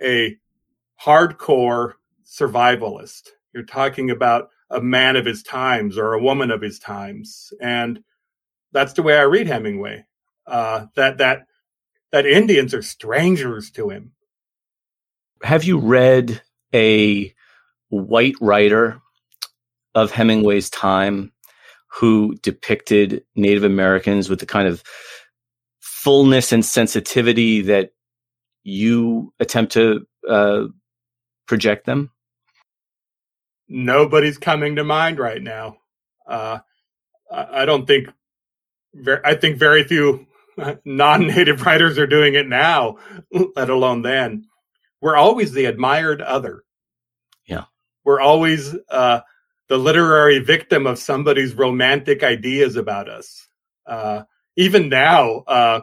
a 0.02 0.38
hardcore 1.04 1.94
survivalist. 2.26 3.30
You're 3.54 3.64
talking 3.64 4.10
about 4.10 4.50
a 4.70 4.82
man 4.82 5.16
of 5.16 5.26
his 5.26 5.44
times 5.44 5.98
or 5.98 6.14
a 6.14 6.22
woman 6.22 6.52
of 6.52 6.62
his 6.62 6.80
times, 6.80 7.52
and 7.62 8.04
that's 8.72 8.94
the 8.94 9.04
way 9.04 9.18
I 9.18 9.24
read 9.24 9.48
Hemingway. 9.48 10.06
Uh, 10.46 10.86
that 10.96 11.18
that 11.20 11.48
that 12.12 12.26
Indians 12.26 12.74
are 12.74 12.82
strangers 12.82 13.72
to 13.72 13.90
him. 13.90 14.12
Have 15.44 15.64
you 15.64 15.80
read 15.80 16.42
a 16.74 17.34
white 17.90 18.36
writer 18.42 19.02
of 19.96 20.12
Hemingway's 20.12 20.70
time 20.70 21.32
who 21.88 22.36
depicted 22.42 23.24
Native 23.36 23.64
Americans 23.64 24.30
with 24.30 24.40
the 24.40 24.46
kind 24.46 24.68
of 24.68 24.84
fullness 26.04 26.52
and 26.52 26.66
sensitivity 26.66 27.62
that 27.62 27.92
you 28.64 29.34
attempt 29.40 29.74
to 29.74 30.06
uh, 30.28 30.66
project 31.48 31.86
them? 31.86 32.12
nobody's 33.70 34.38
coming 34.38 34.76
to 34.76 34.84
mind 34.84 35.20
right 35.20 35.42
now. 35.42 35.78
Uh, 36.28 36.60
I, 37.32 37.66
don't 37.66 37.86
think. 37.86 38.10
Ver- 38.94 39.22
I 39.24 39.36
think 39.36 39.58
very 39.58 39.84
few 39.84 40.26
non-native 40.86 41.66
writers 41.66 41.98
are 41.98 42.08
doing 42.08 42.34
it 42.34 42.48
now, 42.48 42.98
let 43.56 43.70
alone 43.70 44.02
then. 44.02 44.46
We're 45.02 45.16
always 45.16 45.54
the 45.54 45.66
admired 45.66 46.22
other. 46.22 46.64
Yeah, 47.48 47.66
we're 48.04 48.20
always 48.20 48.76
uh, 48.90 49.22
the 49.70 49.78
literary 49.78 50.40
victim 50.40 50.86
of 50.86 51.00
somebody's 51.00 51.54
romantic 51.54 52.24
ideas 52.24 52.76
about 52.76 53.08
us. 53.08 53.48
Uh, 53.86 54.24
even 54.58 54.90
now, 54.90 55.44
uh, 55.48 55.82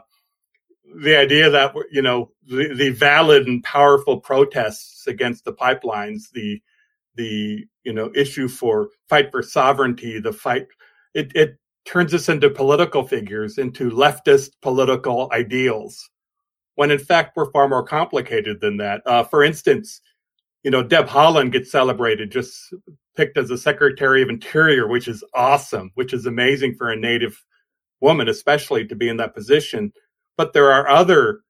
the 0.94 1.16
idea 1.16 1.50
that 1.50 1.74
you 1.90 2.02
know 2.02 2.30
the, 2.46 2.72
the 2.74 2.90
valid 2.90 3.46
and 3.46 3.62
powerful 3.62 4.20
protests 4.20 5.06
against 5.06 5.44
the 5.44 5.52
pipelines, 5.52 6.30
the 6.32 6.60
the 7.16 7.66
you 7.84 7.92
know 7.92 8.10
issue 8.14 8.48
for 8.48 8.88
fight 9.08 9.30
for 9.30 9.42
sovereignty, 9.42 10.20
the 10.20 10.32
fight 10.32 10.66
it, 11.14 11.32
it 11.34 11.56
turns 11.84 12.12
us 12.14 12.28
into 12.28 12.50
political 12.50 13.06
figures, 13.06 13.58
into 13.58 13.90
leftist 13.90 14.50
political 14.62 15.30
ideals, 15.32 16.10
when 16.74 16.90
in 16.90 16.98
fact 16.98 17.36
we're 17.36 17.50
far 17.50 17.68
more 17.68 17.84
complicated 17.84 18.60
than 18.60 18.76
that. 18.76 19.02
Uh, 19.06 19.24
for 19.24 19.42
instance, 19.42 20.00
you 20.62 20.70
know 20.70 20.82
Deb 20.82 21.08
Haaland 21.08 21.52
gets 21.52 21.70
celebrated, 21.70 22.30
just 22.30 22.74
picked 23.16 23.38
as 23.38 23.50
a 23.50 23.58
Secretary 23.58 24.22
of 24.22 24.28
Interior, 24.28 24.86
which 24.86 25.08
is 25.08 25.24
awesome, 25.34 25.90
which 25.94 26.12
is 26.12 26.26
amazing 26.26 26.74
for 26.74 26.90
a 26.90 26.96
Native 26.96 27.42
woman, 28.00 28.28
especially 28.28 28.86
to 28.86 28.94
be 28.94 29.08
in 29.08 29.16
that 29.16 29.34
position. 29.34 29.92
But 30.36 30.52
there 30.52 30.72
are 30.72 30.88
other 30.88 31.40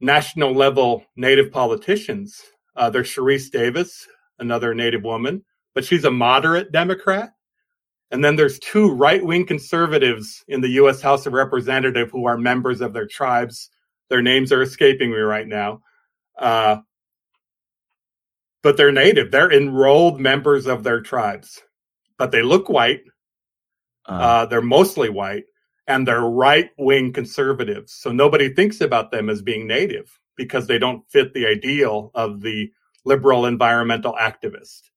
national 0.00 0.52
level 0.52 1.04
Native 1.16 1.52
politicians. 1.52 2.40
Uh, 2.76 2.90
there's 2.90 3.08
Sharice 3.08 3.50
Davids, 3.50 4.06
another 4.38 4.74
Native 4.74 5.02
woman, 5.02 5.44
but 5.74 5.84
she's 5.84 6.04
a 6.04 6.10
moderate 6.10 6.72
Democrat. 6.72 7.30
And 8.10 8.22
then 8.22 8.36
there's 8.36 8.58
two 8.58 8.92
right 8.92 9.24
wing 9.24 9.46
conservatives 9.46 10.44
in 10.48 10.60
the 10.60 10.68
U.S. 10.70 11.00
House 11.00 11.24
of 11.24 11.32
Representatives 11.32 12.10
who 12.12 12.26
are 12.26 12.36
members 12.36 12.82
of 12.82 12.92
their 12.92 13.06
tribes. 13.06 13.70
Their 14.10 14.20
names 14.20 14.52
are 14.52 14.60
escaping 14.60 15.10
me 15.10 15.18
right 15.18 15.48
now. 15.48 15.80
Uh, 16.38 16.78
but 18.62 18.76
they're 18.76 18.92
native. 18.92 19.30
They're 19.30 19.52
enrolled 19.52 20.20
members 20.20 20.66
of 20.66 20.84
their 20.84 21.00
tribes, 21.00 21.62
but 22.18 22.30
they 22.30 22.42
look 22.42 22.68
white. 22.68 23.00
Uh, 24.06 24.12
uh, 24.12 24.46
they're 24.46 24.62
mostly 24.62 25.08
white 25.08 25.44
and 25.86 26.06
they're 26.06 26.20
right 26.20 26.70
wing 26.78 27.12
conservatives. 27.12 27.92
So 27.92 28.12
nobody 28.12 28.52
thinks 28.52 28.80
about 28.80 29.10
them 29.10 29.28
as 29.28 29.42
being 29.42 29.66
native 29.66 30.18
because 30.36 30.66
they 30.66 30.78
don't 30.78 31.08
fit 31.10 31.34
the 31.34 31.46
ideal 31.46 32.10
of 32.14 32.40
the 32.40 32.70
liberal 33.04 33.46
environmental 33.46 34.14
activist. 34.14 34.90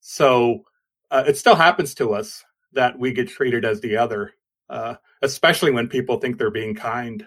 So 0.00 0.64
uh, 1.10 1.24
it 1.26 1.36
still 1.36 1.54
happens 1.54 1.94
to 1.96 2.12
us 2.14 2.44
that 2.72 2.98
we 2.98 3.12
get 3.12 3.28
treated 3.28 3.64
as 3.64 3.80
the 3.80 3.96
other, 3.96 4.32
uh, 4.68 4.96
especially 5.20 5.70
when 5.70 5.88
people 5.88 6.18
think 6.18 6.38
they're 6.38 6.50
being 6.50 6.74
kind. 6.74 7.26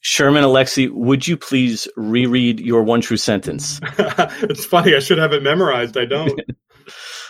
Sherman 0.00 0.44
Alexie, 0.44 0.90
would 0.90 1.26
you 1.26 1.38
please 1.38 1.88
reread 1.96 2.60
your 2.60 2.82
one 2.82 3.00
true 3.00 3.16
sentence? 3.16 3.80
it's 3.98 4.66
funny. 4.66 4.94
I 4.94 4.98
should 4.98 5.16
have 5.16 5.32
it 5.32 5.42
memorized. 5.42 5.96
I 5.96 6.04
don't. 6.04 6.38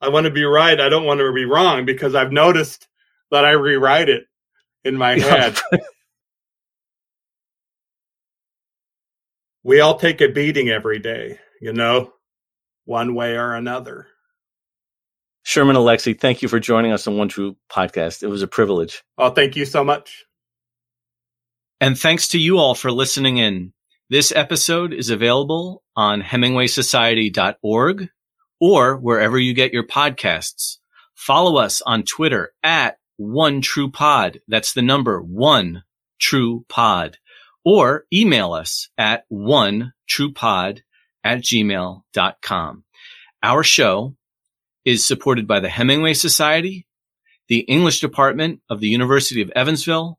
I 0.00 0.08
want 0.08 0.24
to 0.24 0.30
be 0.30 0.44
right. 0.44 0.78
I 0.78 0.88
don't 0.88 1.06
want 1.06 1.20
to 1.20 1.32
be 1.32 1.44
wrong 1.44 1.84
because 1.84 2.14
I've 2.14 2.32
noticed 2.32 2.86
that 3.30 3.44
I 3.44 3.52
rewrite 3.52 4.08
it 4.08 4.24
in 4.84 4.96
my 4.96 5.18
head. 5.18 5.58
we 9.62 9.80
all 9.80 9.98
take 9.98 10.20
a 10.20 10.28
beating 10.28 10.68
every 10.68 10.98
day, 10.98 11.38
you 11.60 11.72
know, 11.72 12.12
one 12.84 13.14
way 13.14 13.36
or 13.36 13.54
another. 13.54 14.06
Sherman 15.42 15.76
Alexie, 15.76 16.18
thank 16.18 16.42
you 16.42 16.48
for 16.48 16.58
joining 16.58 16.92
us 16.92 17.06
on 17.06 17.16
One 17.16 17.28
True 17.28 17.56
Podcast. 17.70 18.22
It 18.22 18.28
was 18.28 18.42
a 18.42 18.48
privilege. 18.48 19.02
Oh, 19.16 19.30
thank 19.30 19.56
you 19.56 19.64
so 19.64 19.84
much. 19.84 20.24
And 21.80 21.98
thanks 21.98 22.28
to 22.28 22.38
you 22.38 22.58
all 22.58 22.74
for 22.74 22.90
listening 22.90 23.36
in. 23.36 23.72
This 24.08 24.32
episode 24.34 24.92
is 24.92 25.10
available 25.10 25.82
on 25.94 26.22
HemingwaySociety.org 26.22 28.08
or 28.60 28.96
wherever 28.96 29.38
you 29.38 29.54
get 29.54 29.72
your 29.72 29.86
podcasts. 29.86 30.78
Follow 31.14 31.56
us 31.56 31.82
on 31.82 32.02
Twitter 32.02 32.52
at 32.62 32.98
One 33.16 33.60
True 33.60 33.90
Pod. 33.90 34.40
That's 34.48 34.72
the 34.72 34.82
number 34.82 35.20
One 35.20 35.82
True 36.18 36.64
Pod. 36.68 37.18
Or 37.64 38.04
email 38.12 38.52
us 38.52 38.88
at 38.96 39.24
One 39.28 39.92
True 40.06 40.32
Pod 40.32 40.82
at 41.24 41.40
gmail.com. 41.40 42.84
Our 43.42 43.62
show 43.62 44.14
is 44.84 45.06
supported 45.06 45.48
by 45.48 45.60
the 45.60 45.68
Hemingway 45.68 46.14
Society, 46.14 46.86
the 47.48 47.60
English 47.60 48.00
Department 48.00 48.60
of 48.70 48.80
the 48.80 48.88
University 48.88 49.42
of 49.42 49.50
Evansville, 49.56 50.18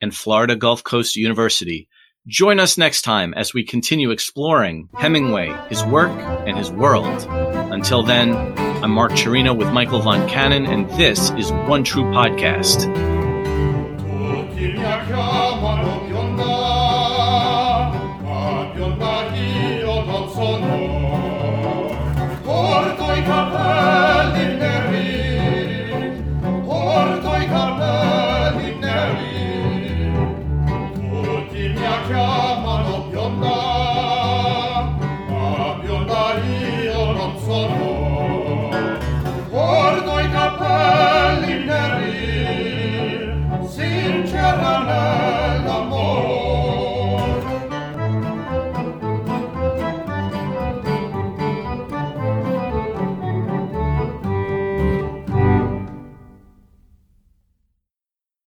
and 0.00 0.14
Florida 0.14 0.54
Gulf 0.54 0.84
Coast 0.84 1.16
University. 1.16 1.88
Join 2.28 2.58
us 2.58 2.76
next 2.76 3.02
time 3.02 3.34
as 3.34 3.54
we 3.54 3.62
continue 3.62 4.10
exploring 4.10 4.88
Hemingway, 4.94 5.56
his 5.68 5.84
work, 5.84 6.10
and 6.10 6.58
his 6.58 6.72
world. 6.72 7.24
Until 7.72 8.02
then, 8.02 8.34
I'm 8.82 8.90
Mark 8.90 9.12
Cirino 9.12 9.56
with 9.56 9.72
Michael 9.72 10.00
Von 10.00 10.28
Cannon, 10.28 10.66
and 10.66 10.90
this 10.98 11.30
is 11.38 11.52
One 11.52 11.84
True 11.84 12.02
Podcast. 12.06 13.15